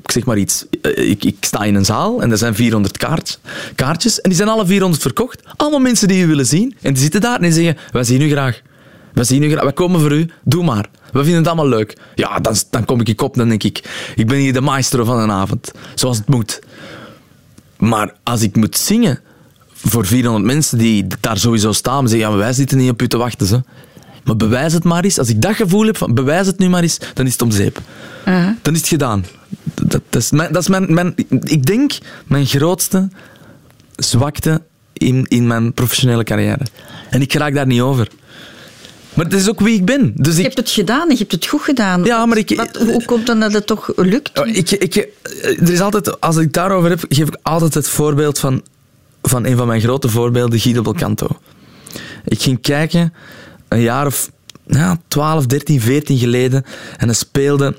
ik 0.07 0.13
zeg 0.13 0.25
maar 0.25 0.37
iets, 0.37 0.65
eh, 0.81 1.09
ik, 1.09 1.23
ik, 1.23 1.35
sta 1.39 1.63
in 1.63 1.75
een 1.75 1.85
zaal 1.85 2.21
en 2.21 2.31
er 2.31 2.37
zijn 2.37 2.55
400 2.55 2.97
kaart, 2.97 3.39
kaartjes 3.75 4.21
en 4.21 4.29
die 4.29 4.37
zijn 4.37 4.49
alle 4.49 4.65
400 4.65 5.01
verkocht. 5.01 5.43
Allemaal 5.55 5.79
mensen 5.79 6.07
die 6.07 6.17
je 6.17 6.25
willen 6.25 6.45
zien. 6.45 6.75
En 6.81 6.93
die 6.93 7.01
zitten 7.01 7.21
daar 7.21 7.35
en 7.35 7.41
die 7.41 7.51
zeggen, 7.51 7.77
wij 7.91 8.03
zien 8.03 8.21
u 8.21 8.29
graag. 8.29 8.61
Wij 9.13 9.23
zien 9.23 9.43
u 9.43 9.49
graag, 9.49 9.63
wij 9.63 9.73
komen 9.73 9.99
voor 9.99 10.11
u, 10.11 10.29
doe 10.43 10.63
maar. 10.63 10.89
We 11.11 11.19
vinden 11.19 11.37
het 11.37 11.47
allemaal 11.47 11.67
leuk. 11.67 11.97
Ja, 12.15 12.39
dan, 12.39 12.55
dan 12.69 12.85
kom 12.85 13.01
ik 13.01 13.21
op, 13.21 13.35
dan 13.35 13.49
denk 13.49 13.63
ik, 13.63 14.11
ik 14.15 14.27
ben 14.27 14.37
hier 14.37 14.53
de 14.53 14.61
maestro 14.61 15.03
van 15.03 15.19
een 15.19 15.31
avond. 15.31 15.71
Zoals 15.95 16.17
het 16.17 16.27
moet. 16.27 16.59
Maar 17.77 18.13
als 18.23 18.41
ik 18.41 18.55
moet 18.55 18.77
zingen 18.77 19.19
voor 19.73 20.05
400 20.05 20.45
mensen 20.45 20.77
die 20.77 21.07
daar 21.19 21.37
sowieso 21.37 21.71
staan, 21.71 22.07
zeggen, 22.07 22.29
ja, 22.29 22.35
wij 22.35 22.53
zitten 22.53 22.77
niet 22.77 22.91
op 22.91 23.01
u 23.01 23.07
te 23.07 23.17
wachten. 23.17 23.47
Zo. 23.47 23.61
Maar 24.23 24.35
bewijs 24.37 24.73
het 24.73 24.83
maar 24.83 25.03
eens. 25.03 25.19
Als 25.19 25.29
ik 25.29 25.41
dat 25.41 25.55
gevoel 25.55 25.85
heb 25.85 25.97
van 25.97 26.13
bewijs 26.13 26.47
het 26.47 26.57
nu 26.57 26.69
maar 26.69 26.81
eens, 26.81 26.97
dan 27.13 27.25
is 27.25 27.31
het 27.31 27.41
om 27.41 27.51
zeep. 27.51 27.79
Dan 28.61 28.73
is 28.73 28.79
het 28.79 28.87
gedaan. 28.87 29.25
Dat, 29.83 30.01
dat 30.09 30.21
is, 30.21 30.31
mijn, 30.31 30.53
dat 30.53 30.61
is 30.61 30.67
mijn, 30.67 30.93
mijn, 30.93 31.13
ik 31.43 31.65
denk, 31.65 31.97
mijn 32.25 32.45
grootste 32.45 33.09
zwakte 33.95 34.61
in, 34.93 35.25
in 35.27 35.47
mijn 35.47 35.73
professionele 35.73 36.23
carrière. 36.23 36.65
En 37.09 37.21
ik 37.21 37.33
raak 37.33 37.53
daar 37.53 37.67
niet 37.67 37.81
over. 37.81 38.07
Maar 39.13 39.25
het 39.25 39.33
is 39.33 39.49
ook 39.49 39.59
wie 39.59 39.75
ik 39.75 39.85
ben. 39.85 40.13
Dus 40.15 40.35
je 40.35 40.41
hebt 40.41 40.57
het 40.57 40.69
gedaan 40.69 41.09
je 41.09 41.17
hebt 41.17 41.31
het 41.31 41.45
goed 41.45 41.61
gedaan. 41.61 42.03
Ja, 42.03 42.25
maar 42.25 42.37
ik, 42.37 42.55
Wat, 42.55 42.75
hoe 42.75 43.05
komt 43.05 43.25
dan 43.25 43.39
dat 43.39 43.53
het 43.53 43.67
toch 43.67 43.91
lukt? 43.95 44.31
Ik, 44.43 44.71
ik, 44.71 44.95
er 45.41 45.71
is 45.71 45.81
altijd, 45.81 46.21
als 46.21 46.37
ik 46.37 46.53
daarover 46.53 46.89
heb, 46.89 47.05
geef 47.09 47.27
ik 47.27 47.37
altijd 47.41 47.73
het 47.73 47.87
voorbeeld 47.87 48.39
van, 48.39 48.63
van 49.21 49.45
een 49.45 49.57
van 49.57 49.67
mijn 49.67 49.81
grote 49.81 50.09
voorbeelden, 50.09 50.59
Guido 50.59 50.81
Belcanto. 50.81 51.27
Ik 52.25 52.41
ging 52.41 52.61
kijken 52.61 53.13
een 53.67 53.81
jaar 53.81 54.05
of 54.05 54.31
ja, 54.67 54.99
12, 55.07 55.45
13, 55.45 55.81
14 55.81 56.17
geleden 56.17 56.63
en 56.97 57.05
hij 57.05 57.15
speelde 57.15 57.75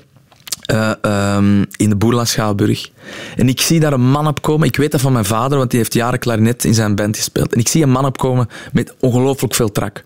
uh, 0.71 0.91
um, 1.35 1.65
in 1.75 1.89
de 1.89 1.95
Boerla 1.95 2.25
Schouwburg. 2.25 2.89
En 3.35 3.49
ik 3.49 3.61
zie 3.61 3.79
daar 3.79 3.93
een 3.93 4.09
man 4.09 4.27
opkomen. 4.27 4.67
Ik 4.67 4.75
weet 4.75 4.91
dat 4.91 5.01
van 5.01 5.13
mijn 5.13 5.25
vader, 5.25 5.57
want 5.57 5.69
die 5.69 5.79
heeft 5.79 5.93
jaren 5.93 6.19
klarinet 6.19 6.63
in 6.63 6.73
zijn 6.73 6.95
band 6.95 7.17
gespeeld. 7.17 7.53
En 7.53 7.59
ik 7.59 7.67
zie 7.67 7.83
een 7.83 7.91
man 7.91 8.05
opkomen 8.05 8.47
met 8.73 8.93
ongelooflijk 8.99 9.55
veel 9.55 9.71
trak. 9.71 10.03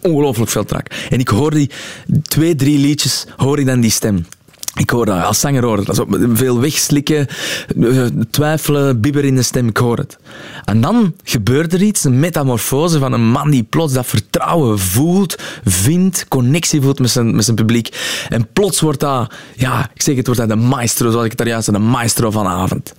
Ongelooflijk 0.00 0.50
veel 0.50 0.64
trak. 0.64 0.86
En 1.10 1.18
ik 1.18 1.28
hoor 1.28 1.50
die 1.50 1.70
twee, 2.22 2.54
drie 2.54 2.78
liedjes, 2.78 3.26
hoor 3.36 3.58
ik 3.58 3.66
dan 3.66 3.80
die 3.80 3.90
stem. 3.90 4.26
Ik 4.76 4.90
hoor 4.90 5.06
dat, 5.06 5.24
als 5.24 5.40
zanger 5.40 5.64
hoor 5.64 5.84
dat. 5.84 6.04
veel 6.32 6.60
wegslikken, 6.60 7.26
eh, 7.80 8.04
twijfelen, 8.30 9.00
bibber 9.00 9.24
in 9.24 9.34
de 9.34 9.42
stem, 9.42 9.68
ik 9.68 9.76
hoor 9.76 9.96
het. 9.96 10.18
En 10.64 10.80
dan 10.80 11.14
gebeurt 11.24 11.72
er 11.72 11.82
iets, 11.82 12.04
een 12.04 12.20
metamorfose 12.20 12.98
van 12.98 13.12
een 13.12 13.26
man 13.26 13.50
die 13.50 13.62
plots 13.62 13.92
dat 13.92 14.06
vertrouwen 14.06 14.78
voelt, 14.78 15.36
vindt, 15.64 16.28
connectie 16.28 16.80
voelt 16.80 16.98
met 16.98 17.10
zijn, 17.10 17.34
met 17.34 17.44
zijn 17.44 17.56
publiek. 17.56 17.88
En 18.28 18.48
plots 18.52 18.80
wordt 18.80 19.00
dat, 19.00 19.34
ja, 19.54 19.90
ik 19.94 20.02
zeg 20.02 20.16
het, 20.16 20.26
wordt 20.26 20.40
dat 20.40 20.50
de 20.50 20.64
maestro, 20.64 21.10
zoals 21.10 21.24
ik 21.24 21.30
het 21.30 21.38
daar 21.38 21.48
juist 21.48 21.72
de 21.72 21.78
maestro 21.78 22.30
vanavond. 22.30 22.94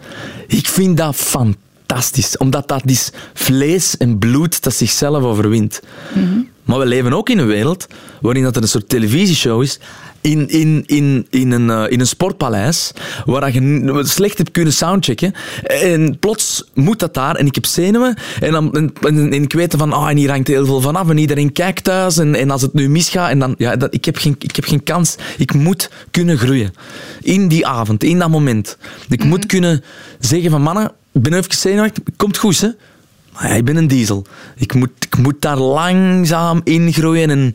Ik 0.47 0.67
vind 0.67 0.97
dat 0.97 1.15
fantastisch, 1.15 2.37
omdat 2.37 2.67
dat 2.67 2.81
is 2.85 3.11
vlees 3.33 3.97
en 3.97 4.17
bloed 4.17 4.63
dat 4.63 4.73
zichzelf 4.73 5.23
overwint. 5.23 5.81
Mm 6.13 6.47
Maar 6.63 6.79
we 6.79 6.85
leven 6.85 7.13
ook 7.13 7.29
in 7.29 7.37
een 7.37 7.47
wereld 7.47 7.87
waarin 8.21 8.43
dat 8.43 8.55
er 8.55 8.61
een 8.61 8.67
soort 8.67 8.89
televisieshow 8.89 9.61
is 9.61 9.79
in, 10.27 10.49
in, 10.49 10.83
in, 10.85 11.27
in, 11.29 11.51
een, 11.51 11.67
uh, 11.67 11.83
in 11.89 11.99
een 11.99 12.07
sportpaleis, 12.07 12.91
waar 13.25 13.53
je 13.53 14.01
slecht 14.05 14.37
hebt 14.37 14.51
kunnen 14.51 14.73
soundchecken. 14.73 15.33
En 15.63 16.19
plots 16.19 16.69
moet 16.73 16.99
dat 16.99 17.13
daar, 17.13 17.35
en 17.35 17.45
ik 17.45 17.55
heb 17.55 17.65
zenuwen. 17.65 18.17
En, 18.39 18.51
dan, 18.51 18.73
en, 18.73 18.93
en, 19.01 19.33
ik 19.33 19.53
weet 19.53 19.75
van, 19.77 19.93
ah, 19.93 20.09
en 20.09 20.17
hier 20.17 20.29
hangt 20.29 20.47
heel 20.47 20.65
veel 20.65 20.81
vanaf, 20.81 21.09
en 21.09 21.17
iedereen 21.17 21.51
kijkt 21.51 21.83
thuis. 21.83 22.17
En, 22.17 22.35
en 22.35 22.51
als 22.51 22.61
het 22.61 22.73
nu 22.73 22.89
misgaat, 22.89 23.29
en 23.29 23.39
dan, 23.39 23.55
ja, 23.57 23.75
dat, 23.75 23.93
ik, 23.93 24.05
heb 24.05 24.17
geen, 24.17 24.35
ik 24.39 24.55
heb 24.55 24.65
geen 24.65 24.83
kans. 24.83 25.15
Ik 25.37 25.53
moet 25.53 25.89
kunnen 26.11 26.37
groeien. 26.37 26.73
In 27.21 27.47
die 27.47 27.67
avond, 27.67 28.03
in 28.03 28.19
dat 28.19 28.29
moment. 28.29 28.77
Ik 29.09 29.23
moet 29.23 29.39
mhm. 29.39 29.47
kunnen 29.47 29.83
zeggen 30.19 30.51
van, 30.51 30.61
mannen, 30.61 30.91
ik 31.13 31.21
ben 31.21 31.33
even 31.33 31.57
zenuwachtig, 31.57 32.03
komt 32.17 32.37
goed, 32.37 32.61
hè. 32.61 32.69
Maar 33.33 33.49
ja, 33.49 33.55
ik 33.55 33.65
ben 33.65 33.75
een 33.75 33.87
diesel. 33.87 34.25
Ik 34.55 34.73
moet, 34.73 34.89
ik 34.99 35.17
moet 35.17 35.41
daar 35.41 35.57
langzaam 35.57 36.61
in 36.63 36.93
groeien 36.93 37.29
en 37.29 37.53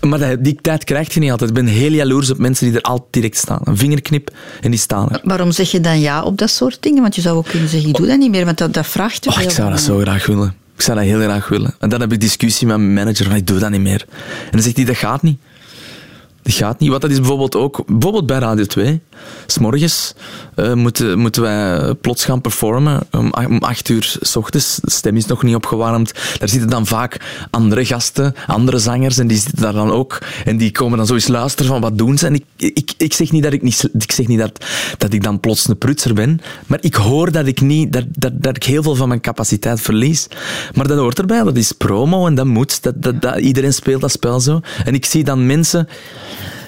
maar 0.00 0.42
die 0.42 0.58
tijd 0.60 0.84
krijg 0.84 1.14
je 1.14 1.20
niet 1.20 1.30
altijd. 1.30 1.50
Ik 1.50 1.56
ben 1.56 1.66
heel 1.66 1.92
jaloers 1.92 2.30
op 2.30 2.38
mensen 2.38 2.66
die 2.66 2.76
er 2.76 2.82
altijd 2.82 3.12
direct 3.12 3.36
staan. 3.36 3.60
Een 3.64 3.76
vingerknip 3.76 4.30
en 4.60 4.70
die 4.70 4.80
staan 4.80 5.10
er. 5.10 5.20
Waarom 5.24 5.52
zeg 5.52 5.70
je 5.70 5.80
dan 5.80 6.00
ja 6.00 6.22
op 6.22 6.38
dat 6.38 6.50
soort 6.50 6.78
dingen? 6.80 7.02
Want 7.02 7.14
je 7.14 7.20
zou 7.20 7.36
ook 7.36 7.46
kunnen 7.46 7.68
zeggen, 7.68 7.88
ik 7.88 7.96
doe 7.96 8.06
dat 8.06 8.18
niet 8.18 8.30
meer, 8.30 8.44
want 8.44 8.58
dat, 8.58 8.74
dat 8.74 8.86
vraagt 8.86 9.22
te 9.22 9.32
veel. 9.32 9.42
ik 9.42 9.50
zou 9.50 9.70
dat 9.70 9.80
zo 9.80 9.98
graag 9.98 10.26
willen. 10.26 10.54
Ik 10.74 10.82
zou 10.82 10.98
dat 10.98 11.06
heel 11.06 11.20
graag 11.20 11.48
willen. 11.48 11.74
En 11.78 11.88
dan 11.88 12.00
heb 12.00 12.12
ik 12.12 12.20
discussie 12.20 12.66
met 12.66 12.76
mijn 12.76 12.92
manager 12.92 13.26
van, 13.26 13.34
ik 13.34 13.46
doe 13.46 13.58
dat 13.58 13.70
niet 13.70 13.80
meer. 13.80 14.06
En 14.44 14.50
dan 14.50 14.62
zegt 14.62 14.76
hij, 14.76 14.84
dat 14.84 14.96
gaat 14.96 15.22
niet. 15.22 15.38
Gaat 16.44 16.78
niet. 16.78 16.90
Wat 16.90 17.00
dat 17.00 17.10
is 17.10 17.18
bijvoorbeeld 17.18 17.56
ook, 17.56 17.82
bijvoorbeeld 17.86 18.26
bij 18.26 18.38
Radio 18.38 18.64
2. 18.64 19.00
S'morgens 19.46 20.14
uh, 20.56 20.74
moeten, 20.74 21.18
moeten 21.18 21.42
wij 21.42 21.94
plots 21.94 22.24
gaan 22.24 22.40
performen. 22.40 23.00
Om, 23.10 23.32
om 23.48 23.58
acht 23.58 23.88
uur 23.88 24.16
s 24.20 24.36
ochtends. 24.36 24.78
De 24.82 24.90
stem 24.90 25.16
is 25.16 25.26
nog 25.26 25.42
niet 25.42 25.54
opgewarmd. 25.54 26.12
Daar 26.38 26.48
zitten 26.48 26.70
dan 26.70 26.86
vaak 26.86 27.20
andere 27.50 27.84
gasten, 27.84 28.34
andere 28.46 28.78
zangers. 28.78 29.18
En 29.18 29.26
die 29.26 29.38
zitten 29.38 29.62
daar 29.62 29.72
dan 29.72 29.90
ook. 29.90 30.18
En 30.44 30.56
die 30.56 30.70
komen 30.70 30.98
dan 30.98 31.06
zo 31.06 31.14
eens 31.14 31.28
luisteren 31.28 31.70
van 31.70 31.80
wat 31.80 31.98
doen 31.98 32.18
ze. 32.18 32.26
En 32.26 32.34
ik, 32.34 32.44
ik, 32.56 32.92
ik 32.96 33.12
zeg 33.12 33.32
niet, 33.32 33.42
dat 33.42 33.52
ik, 33.52 33.62
niet, 33.62 33.88
ik, 33.98 34.12
zeg 34.12 34.26
niet 34.26 34.38
dat, 34.38 34.64
dat 34.98 35.12
ik 35.12 35.22
dan 35.22 35.40
plots 35.40 35.68
een 35.68 35.78
prutser 35.78 36.14
ben. 36.14 36.40
Maar 36.66 36.78
ik 36.80 36.94
hoor 36.94 37.32
dat 37.32 37.46
ik, 37.46 37.60
niet, 37.60 37.92
dat, 37.92 38.04
dat, 38.10 38.32
dat 38.42 38.56
ik 38.56 38.64
heel 38.64 38.82
veel 38.82 38.94
van 38.94 39.08
mijn 39.08 39.20
capaciteit 39.20 39.80
verlies. 39.80 40.26
Maar 40.74 40.88
dat 40.88 40.98
hoort 40.98 41.18
erbij. 41.18 41.42
Dat 41.42 41.56
is 41.56 41.72
promo 41.72 42.26
en 42.26 42.34
dat 42.34 42.46
moet. 42.46 42.82
Dat, 42.82 43.02
dat, 43.02 43.22
dat, 43.22 43.38
iedereen 43.38 43.72
speelt 43.72 44.00
dat 44.00 44.10
spel 44.10 44.40
zo. 44.40 44.60
En 44.84 44.94
ik 44.94 45.04
zie 45.04 45.24
dan 45.24 45.46
mensen 45.46 45.88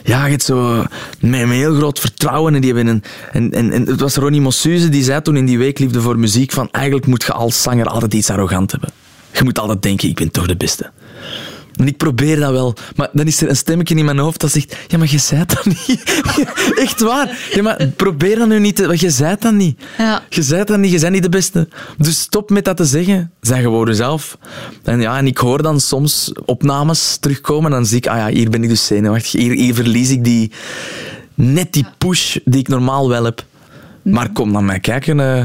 ja, 0.05 0.25
je 0.25 0.31
hebt 0.31 0.43
zo 0.43 0.85
met, 1.21 1.41
een 1.41 1.51
heel 1.51 1.75
groot 1.75 1.99
vertrouwen. 1.99 2.55
En, 2.55 2.61
die 2.61 2.75
hebben 2.75 3.03
en, 3.33 3.53
en, 3.53 3.73
en 3.73 3.87
het 3.87 4.01
was 4.01 4.17
Ronnie 4.17 4.41
Mossuze 4.41 4.89
die 4.89 5.05
zei 5.05 5.23
toen 5.23 5.37
in 5.37 5.47
die 5.47 5.59
week 5.59 5.79
Liefde 5.79 6.01
voor 6.01 6.19
Muziek 6.19 6.53
van 6.53 6.69
eigenlijk 6.71 7.07
moet 7.07 7.23
je 7.23 7.33
als 7.33 7.63
zanger 7.63 7.87
altijd 7.87 8.15
iets 8.15 8.31
arrogant 8.31 8.71
hebben. 8.71 8.91
Je 9.33 9.45
moet 9.45 9.59
altijd 9.59 9.83
denken, 9.83 10.09
ik 10.09 10.15
ben 10.15 10.31
toch 10.31 10.47
de 10.47 10.57
beste. 10.57 10.91
En 11.77 11.87
ik 11.87 11.97
probeer 11.97 12.41
dat 12.41 12.51
wel. 12.51 12.75
Maar 12.97 13.09
dan 13.13 13.27
is 13.27 13.41
er 13.43 13.49
een 13.49 13.57
stemmetje 13.57 13.95
in 13.95 14.05
mijn 14.05 14.19
hoofd 14.19 14.41
dat 14.41 14.51
zegt... 14.51 14.77
Ja, 14.87 14.99
maar 14.99 15.11
je 15.11 15.19
zei 15.19 15.45
dat 15.47 15.65
niet. 15.65 16.23
Echt 16.85 17.01
waar. 17.01 17.39
Ja, 17.53 17.63
maar 17.63 17.87
probeer 17.97 18.39
dat 18.39 18.49
nu 18.49 18.59
niet. 18.59 18.77
Te, 18.77 18.87
want 18.87 19.01
je 19.01 19.11
zei 19.11 19.37
dat 19.39 19.53
niet. 19.53 19.81
Ja. 19.99 20.23
Je 20.29 20.43
zei 20.43 20.65
dat 20.65 20.79
niet. 20.79 20.93
Je 20.93 20.99
bent 20.99 21.13
niet 21.13 21.23
de 21.23 21.29
beste. 21.29 21.69
Dus 21.99 22.21
stop 22.21 22.51
met 22.51 22.65
dat 22.65 22.77
te 22.77 22.85
zeggen. 22.85 23.31
Zeg 23.41 23.61
gewoon 23.61 23.87
jezelf. 23.87 24.39
En 24.83 25.01
ja, 25.01 25.19
en 25.19 25.27
ik 25.27 25.39
hoor 25.39 25.63
dan 25.63 25.81
soms 25.81 26.33
opnames 26.45 27.17
terugkomen. 27.17 27.71
En 27.71 27.77
dan 27.77 27.87
zie 27.87 27.97
ik... 27.97 28.07
Ah 28.07 28.17
ja, 28.17 28.29
hier 28.29 28.51
ben 28.51 28.63
ik 28.63 28.69
dus 28.69 28.87
zenuwachtig. 28.87 29.33
Hier, 29.33 29.53
hier 29.53 29.75
verlies 29.75 30.11
ik 30.11 30.25
die... 30.25 30.53
Net 31.35 31.73
die 31.73 31.87
push 31.99 32.37
die 32.45 32.61
ik 32.61 32.69
normaal 32.69 33.09
wel 33.09 33.25
heb. 33.25 33.45
Maar 34.03 34.33
kom 34.33 34.53
dan 34.53 34.65
mij 34.65 34.81
kijken... 34.81 35.21
eh, 35.21 35.45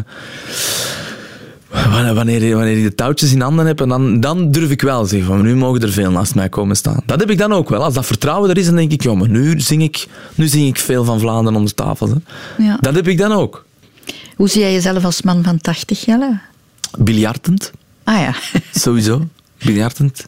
Wanneer, 1.70 2.14
wanneer, 2.14 2.78
je 2.78 2.84
de 2.84 2.96
touwtjes 2.96 3.34
in 3.34 3.42
handen 3.42 3.66
hebt, 3.66 3.82
en 3.82 3.90
dan, 3.90 4.20
dan 4.20 4.52
durf 4.52 4.70
ik 4.70 4.82
wel 4.82 5.06
zeggen 5.06 5.28
van 5.28 5.42
nu 5.42 5.56
mogen 5.56 5.82
er 5.82 5.92
veel 5.92 6.12
naast 6.12 6.36
mij 6.36 6.50
komen 6.50 6.76
staan. 6.76 7.02
Dat 7.06 7.20
heb 7.20 7.30
ik 7.30 7.38
dan 7.38 7.54
ook 7.54 7.70
wel. 7.70 7.84
Als 7.84 7.94
dat 7.94 8.06
vertrouwen 8.06 8.50
er 8.50 8.58
is, 8.58 8.66
dan 8.66 8.76
denk 8.76 8.92
ik, 8.92 9.04
ja, 9.04 9.14
maar 9.14 9.30
nu 9.30 9.60
zing 9.60 9.82
ik, 9.84 10.08
nu 10.36 10.48
zing 10.48 10.68
ik 10.68 10.78
veel 10.78 11.04
van 11.04 11.20
Vlaanderen 11.20 11.58
onder 11.58 11.74
tafel. 11.74 12.08
Hè. 12.08 12.16
Ja. 12.64 12.78
Dat 12.82 12.96
heb 12.96 13.08
ik 13.08 13.18
dan 13.18 13.32
ook. 13.32 13.66
Hoe 14.36 14.50
zie 14.50 14.62
jij 14.62 14.74
jezelf 14.74 15.06
als 15.06 15.22
man 15.22 15.44
van 15.44 15.58
80, 15.58 16.06
Jelle? 16.06 16.40
Biljartend, 16.98 17.72
Ah 18.04 18.20
ja. 18.20 18.36
sowieso. 18.80 19.28
Biljartend. 19.64 20.28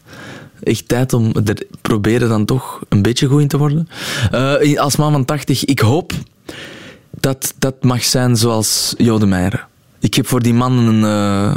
Echt 0.62 0.88
tijd 0.88 1.12
om 1.12 1.32
er 1.44 1.66
proberen 1.80 2.28
dan 2.28 2.44
toch 2.44 2.80
een 2.88 3.02
beetje 3.02 3.26
goed 3.26 3.40
in 3.40 3.48
te 3.48 3.58
worden. 3.58 3.88
Eh, 4.30 4.80
als 4.80 4.96
man 4.96 5.12
van 5.12 5.24
80, 5.24 5.64
ik 5.64 5.78
hoop 5.78 6.12
dat 7.10 7.54
dat 7.58 7.82
mag 7.82 8.04
zijn 8.04 8.36
zoals 8.36 8.94
Jode 8.96 9.26
Meijer. 9.26 9.68
Ik 10.00 10.14
heb 10.14 10.26
voor 10.26 10.42
die 10.42 10.54
man 10.54 10.72
een, 10.78 11.04
eh, 11.04 11.54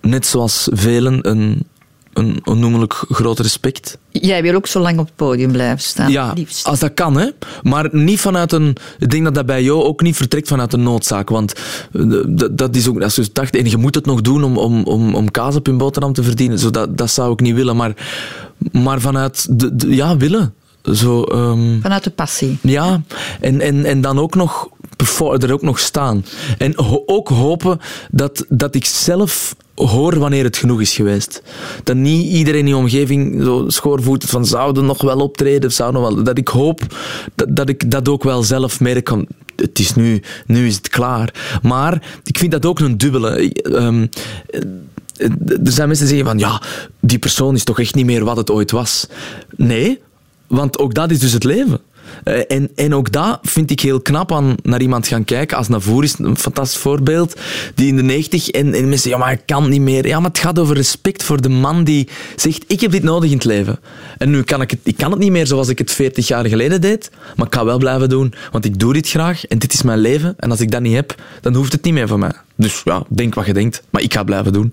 net 0.00 0.26
zoals 0.26 0.68
velen 0.72 1.28
een, 1.28 1.66
een 2.12 2.40
onnoemelijk 2.44 2.92
groot 3.08 3.38
respect. 3.38 3.98
Jij 4.10 4.42
wil 4.42 4.54
ook 4.54 4.66
zo 4.66 4.80
lang 4.80 4.98
op 4.98 5.06
het 5.06 5.16
podium 5.16 5.52
blijven 5.52 5.78
staan. 5.82 6.10
Ja, 6.10 6.32
liefst. 6.32 6.66
als 6.66 6.78
dat 6.78 6.94
kan, 6.94 7.16
hè. 7.16 7.28
Maar 7.62 7.88
niet 7.92 8.20
vanuit 8.20 8.52
een... 8.52 8.76
Ik 8.98 9.10
denk 9.10 9.24
dat 9.24 9.34
dat 9.34 9.46
bij 9.46 9.62
jou 9.62 9.82
ook 9.82 10.00
niet 10.02 10.16
vertrekt 10.16 10.48
vanuit 10.48 10.72
een 10.72 10.82
noodzaak. 10.82 11.28
Want 11.28 11.52
eh, 11.92 12.02
dat, 12.28 12.58
dat 12.58 12.76
is 12.76 12.88
ook... 12.88 13.02
Als 13.02 13.14
je 13.14 13.28
dacht, 13.32 13.56
en 13.56 13.70
je 13.70 13.76
moet 13.76 13.94
het 13.94 14.06
nog 14.06 14.20
doen 14.20 14.44
om, 14.44 14.56
om, 14.58 14.82
om, 14.84 15.14
om 15.14 15.30
kaas 15.30 15.56
op 15.56 15.66
je 15.66 15.72
boterham 15.72 16.12
te 16.12 16.22
verdienen. 16.22 16.58
Zo, 16.58 16.70
dat, 16.70 16.98
dat 16.98 17.10
zou 17.10 17.32
ik 17.32 17.40
niet 17.40 17.54
willen. 17.54 17.76
Maar, 17.76 17.94
maar 18.72 19.00
vanuit... 19.00 19.46
De, 19.58 19.76
de- 19.76 19.94
ja, 19.94 20.16
willen. 20.16 20.54
Zo... 20.94 21.22
ehm, 21.22 21.80
Vanuit 21.80 22.04
de 22.04 22.10
passie. 22.10 22.58
ja, 22.62 23.02
en, 23.40 23.60
en, 23.60 23.84
en 23.84 24.00
dan 24.00 24.18
ook 24.18 24.34
nog 24.34 24.68
er 25.38 25.52
ook 25.52 25.62
nog 25.62 25.78
staan. 25.78 26.24
En 26.58 26.74
ook 27.06 27.28
hopen 27.28 27.80
dat, 28.10 28.44
dat 28.48 28.74
ik 28.74 28.84
zelf 28.84 29.54
hoor 29.74 30.18
wanneer 30.18 30.44
het 30.44 30.56
genoeg 30.56 30.80
is 30.80 30.94
geweest. 30.94 31.42
Dat 31.84 31.96
niet 31.96 32.32
iedereen 32.32 32.60
in 32.60 32.66
je 32.66 32.76
omgeving 32.76 33.42
zo 33.42 33.64
schoorvoet 33.68 34.24
van 34.24 34.46
zouden 34.46 34.86
nog 34.86 35.02
wel 35.02 35.18
optreden, 35.18 35.68
of 35.68 35.74
zouden 35.74 36.00
wel... 36.00 36.22
Dat 36.22 36.38
ik 36.38 36.48
hoop 36.48 36.80
dat, 37.34 37.56
dat 37.56 37.68
ik 37.68 37.90
dat 37.90 38.08
ook 38.08 38.22
wel 38.22 38.42
zelf 38.42 38.80
merk 38.80 39.08
van... 39.08 39.26
Het 39.56 39.78
is 39.78 39.94
nu, 39.94 40.22
nu 40.46 40.66
is 40.66 40.74
het 40.74 40.88
klaar. 40.88 41.58
Maar 41.62 42.20
ik 42.24 42.38
vind 42.38 42.52
dat 42.52 42.66
ook 42.66 42.80
een 42.80 42.98
dubbele. 42.98 43.52
Ehm, 43.52 44.06
er 45.16 45.72
zijn 45.72 45.88
mensen 45.88 46.06
die 46.06 46.16
zeggen 46.16 46.26
van 46.26 46.38
ja, 46.38 46.62
die 47.00 47.18
persoon 47.18 47.54
is 47.54 47.64
toch 47.64 47.80
echt 47.80 47.94
niet 47.94 48.06
meer 48.06 48.24
wat 48.24 48.36
het 48.36 48.50
ooit 48.50 48.70
was. 48.70 49.06
Nee, 49.56 50.00
want 50.46 50.78
ook 50.78 50.94
dat 50.94 51.10
is 51.10 51.18
dus 51.18 51.32
het 51.32 51.44
leven. 51.44 51.80
Eh, 52.24 52.40
En, 52.48 52.70
en 52.74 52.94
ook 52.94 53.12
dat 53.12 53.38
vind 53.42 53.70
ik 53.70 53.80
heel 53.80 54.00
knap 54.00 54.32
aan 54.32 54.54
naar 54.62 54.80
iemand 54.80 55.06
gaan 55.06 55.24
kijken. 55.24 55.56
Als 55.56 55.68
Navour 55.68 56.02
is 56.02 56.14
een 56.18 56.38
fantastisch 56.38 56.80
voorbeeld. 56.80 57.40
Die 57.74 57.88
in 57.88 57.96
de 57.96 58.02
90 58.02 58.48
en, 58.48 58.74
en 58.74 58.88
mensen 58.88 59.10
ja, 59.10 59.18
maar 59.18 59.32
ik 59.32 59.42
kan 59.46 59.68
niet 59.68 59.80
meer. 59.80 60.06
Ja, 60.06 60.20
maar 60.20 60.30
het 60.30 60.38
gaat 60.38 60.58
over 60.58 60.76
respect 60.76 61.22
voor 61.22 61.40
de 61.40 61.48
man 61.48 61.84
die 61.84 62.08
zegt: 62.36 62.64
Ik 62.66 62.80
heb 62.80 62.90
dit 62.90 63.02
nodig 63.02 63.30
in 63.30 63.36
het 63.36 63.44
leven. 63.44 63.80
En 64.18 64.30
nu 64.30 64.42
kan 64.42 64.60
ik 64.60 64.70
het, 64.70 64.80
ik 64.82 64.96
kan 64.96 65.10
het 65.10 65.20
niet 65.20 65.30
meer 65.30 65.46
zoals 65.46 65.68
ik 65.68 65.78
het 65.78 65.90
40 65.90 66.28
jaar 66.28 66.46
geleden 66.46 66.80
deed. 66.80 67.10
Maar 67.36 67.46
ik 67.46 67.54
ga 67.54 67.64
wel 67.64 67.78
blijven 67.78 68.08
doen, 68.08 68.34
want 68.50 68.64
ik 68.64 68.78
doe 68.78 68.92
dit 68.92 69.08
graag 69.08 69.46
en 69.46 69.58
dit 69.58 69.72
is 69.72 69.82
mijn 69.82 69.98
leven. 69.98 70.34
En 70.38 70.50
als 70.50 70.60
ik 70.60 70.70
dat 70.70 70.80
niet 70.80 70.94
heb, 70.94 71.14
dan 71.40 71.54
hoeft 71.54 71.72
het 71.72 71.82
niet 71.82 71.94
meer 71.94 72.08
van 72.08 72.18
mij. 72.18 72.32
Dus 72.56 72.80
ja, 72.84 73.02
denk 73.08 73.34
wat 73.34 73.46
je 73.46 73.52
denkt, 73.52 73.82
maar 73.90 74.02
ik 74.02 74.12
ga 74.12 74.22
blijven 74.22 74.52
doen. 74.52 74.72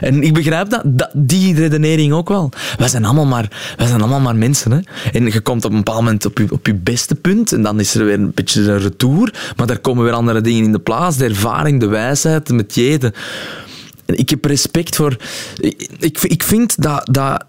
En 0.00 0.22
ik 0.22 0.34
begrijp 0.34 0.82
dat, 0.84 1.10
die 1.12 1.54
redenering 1.54 2.12
ook 2.12 2.28
wel. 2.28 2.50
Wij 2.78 2.88
zijn 2.88 3.04
allemaal 3.04 3.26
maar, 3.26 3.74
wij 3.76 3.86
zijn 3.86 4.00
allemaal 4.00 4.20
maar 4.20 4.36
mensen. 4.36 4.72
Hè? 4.72 4.78
En 5.12 5.26
je 5.26 5.40
komt 5.40 5.64
op 5.64 5.70
een 5.70 5.76
bepaald 5.76 6.02
moment 6.02 6.26
op 6.26 6.38
je, 6.38 6.46
op 6.50 6.66
je 6.66 6.74
beste 6.74 7.14
punt 7.14 7.52
en 7.52 7.62
dan 7.62 7.80
is 7.80 7.94
er 7.94 8.04
weer 8.04 8.14
een 8.14 8.32
beetje 8.34 8.60
een 8.60 8.78
retour. 8.78 9.52
Maar 9.56 9.66
daar 9.66 9.78
komen 9.78 10.04
weer 10.04 10.12
andere 10.12 10.40
dingen 10.40 10.64
in 10.64 10.72
de 10.72 10.78
plaats. 10.78 11.16
De 11.16 11.24
ervaring, 11.24 11.80
de 11.80 11.86
wijsheid, 11.86 12.46
de 12.46 12.54
metier. 12.54 13.14
Ik 14.06 14.30
heb 14.30 14.44
respect 14.44 14.96
voor... 14.96 15.16
Ik, 15.98 16.20
ik, 16.22 16.42
vind 16.42 16.82
dat, 16.82 17.08
dat, 17.10 17.44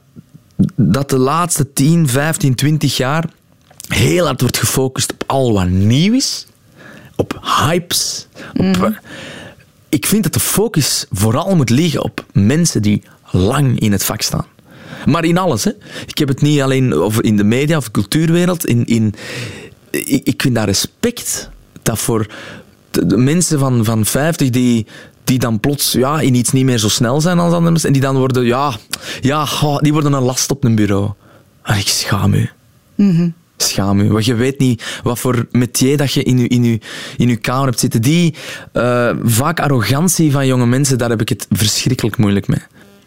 dat 0.75 1.09
de 1.09 1.17
laatste 1.17 1.73
10, 1.73 2.07
15, 2.07 2.55
20 2.55 2.97
jaar 2.97 3.25
heel 3.87 4.25
hard 4.25 4.41
wordt 4.41 4.57
gefocust 4.57 5.11
op 5.11 5.23
al 5.27 5.53
wat 5.53 5.69
nieuw 5.69 6.13
is. 6.13 6.47
Op 7.15 7.39
hypes. 7.41 8.27
Op, 8.53 8.99
ik 9.89 10.06
vind 10.06 10.23
dat 10.23 10.34
de 10.34 10.39
focus 10.39 11.06
vooral 11.12 11.56
moet 11.56 11.69
liggen 11.69 12.04
op 12.04 12.25
mensen 12.32 12.82
die 12.82 13.04
lang 13.32 13.80
in 13.80 13.91
het 13.91 14.04
vak 14.04 14.21
staan. 14.21 14.45
Maar 15.06 15.25
in 15.25 15.38
alles. 15.38 15.63
Hè. 15.63 15.71
Ik 16.06 16.17
heb 16.17 16.28
het 16.28 16.41
niet 16.41 16.62
alleen 16.62 16.93
over 16.93 17.23
in 17.23 17.38
de 17.38 17.43
media 17.43 17.78
of 17.78 17.86
de 17.86 17.91
cultuurwereld. 17.91 18.65
In, 18.65 18.86
in, 18.86 19.13
ik, 19.89 20.21
ik 20.23 20.41
vind 20.41 20.56
daar 20.56 20.65
respect 20.65 21.49
dat 21.82 21.99
voor 21.99 22.28
de, 22.91 23.17
mensen 23.17 23.60
van, 23.60 23.86
van 23.86 24.06
50 24.06 24.49
die, 24.49 24.86
die 25.23 25.39
dan 25.39 25.60
plots 25.60 25.91
ja, 25.91 26.19
in 26.19 26.36
iets 26.36 26.52
niet 26.52 26.65
meer 26.65 26.78
zo 26.78 26.89
snel 26.89 27.21
zijn 27.21 27.39
als 27.39 27.54
andere 27.54 27.71
mensen. 27.71 27.88
En 27.88 27.93
die 27.93 28.02
dan 28.02 28.17
worden, 28.17 28.45
ja, 28.45 28.73
ja 29.21 29.47
die 29.80 29.93
worden 29.93 30.13
een 30.13 30.23
last 30.23 30.52
op 30.52 30.63
een 30.63 30.75
bureau. 30.75 31.12
En 31.63 31.78
ik 31.78 31.88
schaam 31.88 32.34
u. 32.34 32.49
Schaam 33.63 34.00
u. 34.00 34.10
Want 34.12 34.26
je 34.26 34.34
weet 34.36 34.60
niet 34.60 35.00
wat 35.04 35.19
voor 35.19 35.48
metier 35.52 35.98
dat 35.98 36.13
je 36.13 36.24
in 36.24 36.38
je, 36.38 36.48
in 36.48 36.63
je, 36.63 36.80
in 37.17 37.28
je 37.30 37.36
kamer 37.36 37.65
hebt 37.65 37.80
zitten. 37.80 38.02
Die 38.02 38.36
eh, 38.74 39.10
vaak 39.24 39.60
arrogantie 39.60 40.32
van 40.32 40.48
jonge 40.48 40.65
mensen, 40.65 40.98
daar 40.98 41.10
heb 41.10 41.22
ik 41.22 41.30
het 41.30 41.48
verschrikkelijk 41.52 42.17
moeilijk 42.17 42.48
mee. 42.48 42.60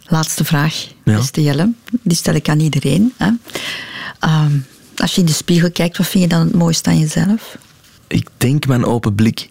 Laatste 0.07 0.45
vraag, 0.45 0.87
Ja. 1.05 1.17
beste 1.17 1.43
Jelle. 1.43 1.73
Die 2.03 2.17
stel 2.17 2.35
ik 2.35 2.49
aan 2.49 2.61
iedereen. 2.61 3.13
Hè. 3.17 3.31
Ehm, 4.21 4.53
als 4.97 5.15
je 5.15 5.21
in 5.21 5.27
de 5.27 5.33
spiegel 5.33 5.71
kijkt, 5.71 5.97
wat 5.97 6.07
vind 6.07 6.23
je 6.25 6.29
dan 6.31 6.41
het 6.41 6.55
mooiste 6.55 6.91
aan 6.91 6.99
jezelf? 6.99 7.57
Ik 8.07 8.29
denk 8.37 8.67
mijn 8.67 8.85
open 8.85 9.15
blik. 9.15 9.49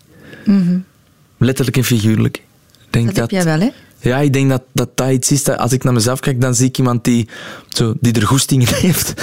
Letterlijk 1.37 1.77
en 1.77 1.83
figuurlijk. 1.83 2.41
Denk 2.89 3.05
Dat 3.05 3.15
heb 3.15 3.29
jij 3.29 3.43
wel, 3.43 3.59
hè? 3.59 3.69
Ja, 3.99 4.17
ik 4.17 4.33
denk 4.33 4.49
dat, 4.49 4.61
dat 4.73 4.97
dat 4.97 5.11
iets 5.11 5.31
is. 5.31 5.43
Dat 5.43 5.57
als 5.57 5.71
ik 5.71 5.83
naar 5.83 5.93
mezelf 5.93 6.19
kijk, 6.19 6.41
dan 6.41 6.55
zie 6.55 6.67
ik 6.67 6.77
iemand 6.77 7.03
die, 7.03 7.27
zo, 7.69 7.93
die 7.99 8.13
er 8.13 8.27
goesting 8.27 8.67
in 8.67 8.73
heeft. 8.75 9.13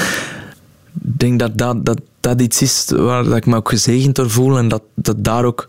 Ik 1.05 1.19
denk 1.19 1.39
dat 1.39 1.59
dat, 1.59 1.85
dat 1.85 2.01
dat 2.21 2.41
iets 2.41 2.63
is 2.63 2.85
waar 2.97 3.25
dat 3.25 3.37
ik 3.37 3.47
me 3.47 3.57
ook 3.57 3.69
gezegend 3.69 4.15
door 4.15 4.31
voel. 4.31 4.59
En 4.59 4.69
dat, 4.69 4.83
dat 4.95 5.25
daar 5.25 5.45
ook... 5.45 5.67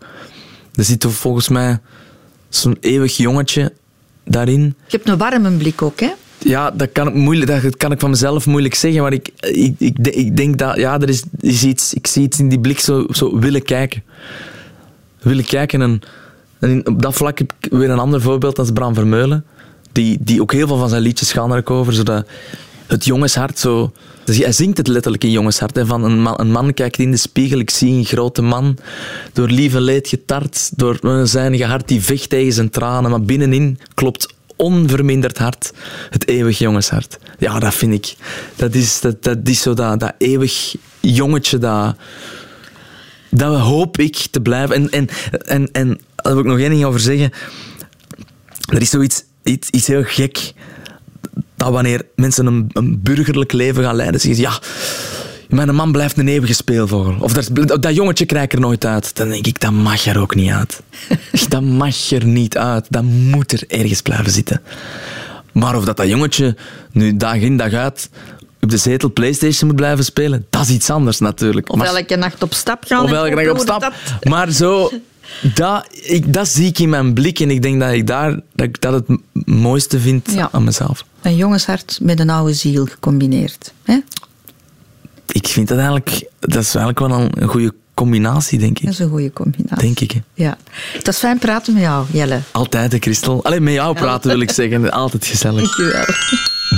Er 0.74 0.84
zit 0.84 1.06
volgens 1.08 1.48
mij 1.48 1.78
zo'n 2.48 2.76
eeuwig 2.80 3.16
jongetje 3.16 3.72
daarin. 4.24 4.62
Je 4.62 4.96
hebt 4.96 5.08
een 5.08 5.18
warme 5.18 5.50
blik 5.50 5.82
ook, 5.82 6.00
hè? 6.00 6.10
Ja, 6.38 6.70
dat 6.70 6.92
kan 6.92 7.08
ik, 7.08 7.14
moeilijk, 7.14 7.62
dat 7.62 7.76
kan 7.76 7.92
ik 7.92 8.00
van 8.00 8.10
mezelf 8.10 8.46
moeilijk 8.46 8.74
zeggen. 8.74 9.02
Maar 9.02 9.12
ik, 9.12 9.30
ik, 9.40 9.74
ik, 9.78 9.98
ik 9.98 10.36
denk 10.36 10.58
dat... 10.58 10.76
Ja, 10.76 11.00
er 11.00 11.08
is, 11.08 11.22
is 11.40 11.64
iets... 11.64 11.94
Ik 11.94 12.06
zie 12.06 12.22
iets 12.22 12.38
in 12.38 12.48
die 12.48 12.60
blik 12.60 12.80
zo, 12.80 13.06
zo 13.10 13.38
willen 13.38 13.62
kijken. 13.62 14.02
Willen 15.22 15.44
kijken 15.44 15.82
en... 15.82 16.00
Op 16.84 17.02
dat 17.02 17.14
vlak 17.14 17.38
heb 17.38 17.52
ik 17.60 17.70
weer 17.72 17.90
een 17.90 17.98
ander 17.98 18.20
voorbeeld, 18.20 18.56
dat 18.56 18.64
is 18.64 18.72
Bram 18.72 18.94
Vermeulen. 18.94 19.44
Die, 19.92 20.18
die 20.20 20.40
ook 20.40 20.52
heel 20.52 20.66
veel 20.66 20.78
van 20.78 20.88
zijn 20.88 21.02
liedjes 21.02 21.32
gaan 21.32 21.52
er 21.52 21.58
ook 21.58 21.70
over. 21.70 21.92
Zodat 21.92 22.26
het 22.90 23.04
jongenshart 23.04 23.58
zo... 23.58 23.92
Dus 24.24 24.38
hij 24.38 24.52
zingt 24.52 24.76
het 24.76 24.86
letterlijk 24.86 25.24
in 25.24 25.30
jongenshart. 25.30 25.76
Hè, 25.76 25.86
van 25.86 26.04
een 26.04 26.50
man, 26.50 26.74
kijkt 26.74 26.98
in 26.98 27.10
de 27.10 27.16
spiegel, 27.16 27.58
ik 27.58 27.70
zie 27.70 27.92
een 27.92 28.04
grote 28.04 28.42
man. 28.42 28.78
Door 29.32 29.48
lieve 29.48 29.80
leed 29.80 30.08
getart, 30.08 30.70
door 30.76 30.98
een 31.00 31.28
zijnige 31.28 31.64
hart 31.64 31.88
die 31.88 32.02
vecht 32.02 32.28
tegen 32.28 32.52
zijn 32.52 32.70
tranen. 32.70 33.10
Maar 33.10 33.22
binnenin 33.22 33.78
klopt 33.94 34.34
onverminderd 34.56 35.38
hard 35.38 35.72
het 36.10 36.28
eeuwig 36.28 36.58
jongenshart. 36.58 37.18
Ja, 37.38 37.58
dat 37.58 37.74
vind 37.74 37.92
ik. 37.92 38.14
Dat 38.56 38.74
is, 38.74 39.00
dat, 39.00 39.22
dat 39.22 39.38
is 39.44 39.62
zo 39.62 39.74
dat, 39.74 40.00
dat 40.00 40.14
eeuwig 40.18 40.76
jongetje 41.00 41.58
dat... 41.58 41.96
Dat 43.30 43.58
hoop 43.58 43.98
ik 43.98 44.26
te 44.30 44.40
blijven. 44.40 44.76
En, 44.76 44.90
en, 44.90 45.08
en, 45.46 45.68
en 45.72 46.00
daar 46.16 46.32
wil 46.32 46.42
ik 46.42 46.48
nog 46.48 46.58
één 46.58 46.70
ding 46.70 46.84
over 46.84 47.00
zeggen. 47.00 47.30
Er 48.72 48.80
is 48.80 48.90
zoiets 48.90 49.24
iets, 49.42 49.70
iets 49.70 49.86
heel 49.86 50.04
gek. 50.04 50.52
Dat 51.60 51.72
wanneer 51.72 52.06
mensen 52.14 52.46
een, 52.46 52.70
een 52.72 53.02
burgerlijk 53.02 53.52
leven 53.52 53.84
gaan 53.84 53.96
leiden, 53.96 54.20
zeggen 54.20 54.42
ze, 54.42 54.50
ja, 54.50 54.58
mijn 55.48 55.74
man 55.74 55.92
blijft 55.92 56.18
een 56.18 56.28
eeuwige 56.28 56.54
speelvogel. 56.54 57.16
Of 57.18 57.32
dat, 57.32 57.82
dat 57.82 57.94
jongetje 57.94 58.26
krijgt 58.26 58.52
er 58.52 58.60
nooit 58.60 58.84
uit. 58.84 59.16
Dan 59.16 59.28
denk 59.28 59.46
ik, 59.46 59.60
dat 59.60 59.72
mag 59.72 60.04
er 60.06 60.20
ook 60.20 60.34
niet 60.34 60.50
uit. 60.50 60.82
dat 61.48 61.62
mag 61.62 62.10
er 62.10 62.24
niet 62.24 62.56
uit. 62.58 62.86
Dat 62.88 63.02
moet 63.02 63.52
er 63.52 63.62
ergens 63.68 64.02
blijven 64.02 64.32
zitten. 64.32 64.60
Maar 65.52 65.76
of 65.76 65.84
dat, 65.84 65.96
dat 65.96 66.08
jongetje 66.08 66.56
nu 66.92 67.16
dag 67.16 67.36
in 67.36 67.56
dag 67.56 67.72
uit 67.72 68.10
op 68.60 68.70
de 68.70 68.76
zetel 68.76 69.12
Playstation 69.12 69.68
moet 69.68 69.76
blijven 69.76 70.04
spelen, 70.04 70.46
dat 70.50 70.62
is 70.62 70.70
iets 70.70 70.90
anders 70.90 71.18
natuurlijk. 71.18 71.72
Of 71.72 71.82
elke 71.82 72.16
nacht 72.16 72.42
op 72.42 72.54
stap 72.54 72.84
gaan. 72.86 73.04
of 73.04 73.12
elke 73.12 73.42
hoe 73.42 73.50
op 73.50 73.58
stap. 73.58 73.80
dat? 73.80 73.92
Maar 74.22 74.50
zo, 74.50 74.90
Dat, 75.54 75.86
ik, 76.02 76.32
dat 76.32 76.48
zie 76.48 76.66
ik 76.66 76.78
in 76.78 76.88
mijn 76.88 77.14
blik 77.14 77.40
en 77.40 77.50
ik 77.50 77.62
denk 77.62 77.80
dat 77.80 77.92
ik 77.92 78.06
daar 78.06 78.30
dat, 78.54 78.66
ik 78.66 78.80
dat 78.80 78.92
het 78.92 79.18
mooiste 79.46 80.00
vind 80.00 80.32
Ja. 80.32 80.48
aan 80.52 80.64
mezelf. 80.64 81.04
Een 81.22 81.36
jongenshart 81.36 81.98
met 82.02 82.20
een 82.20 82.30
oude 82.30 82.52
ziel 82.54 82.86
gecombineerd. 82.86 83.72
Hè? 83.82 83.98
Ik 85.26 85.46
vind 85.46 85.68
dat 85.68 85.76
eigenlijk, 85.78 86.08
dat 86.40 86.62
is 86.62 86.74
eigenlijk 86.74 86.98
wel 86.98 87.10
een, 87.20 87.30
een 87.42 87.48
goede 87.48 87.74
combinatie, 87.94 88.58
denk 88.58 88.78
ik. 88.78 88.84
Dat 88.84 88.92
is 88.92 88.98
een 88.98 89.08
goede 89.08 89.32
combinatie. 89.32 89.76
Denk 89.78 90.00
ik. 90.00 90.10
Hè. 90.10 90.20
Ja. 90.34 90.56
Het 90.92 91.06
was 91.06 91.18
fijn 91.18 91.38
praten 91.38 91.72
met 91.72 91.82
jou, 91.82 92.06
Jelle. 92.12 92.40
Altijd, 92.50 92.92
hè, 92.92 92.98
Christel. 92.98 93.44
Alleen 93.44 93.62
met 93.62 93.72
jou 93.74 93.94
praten 93.94 94.30
wil 94.30 94.40
ik 94.40 94.50
zeggen. 94.50 94.90
Altijd 94.90 95.26
gezellig. 95.26 95.60
Dankjewel. 95.76 96.04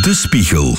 De 0.02 0.14
Spiegel. 0.14 0.76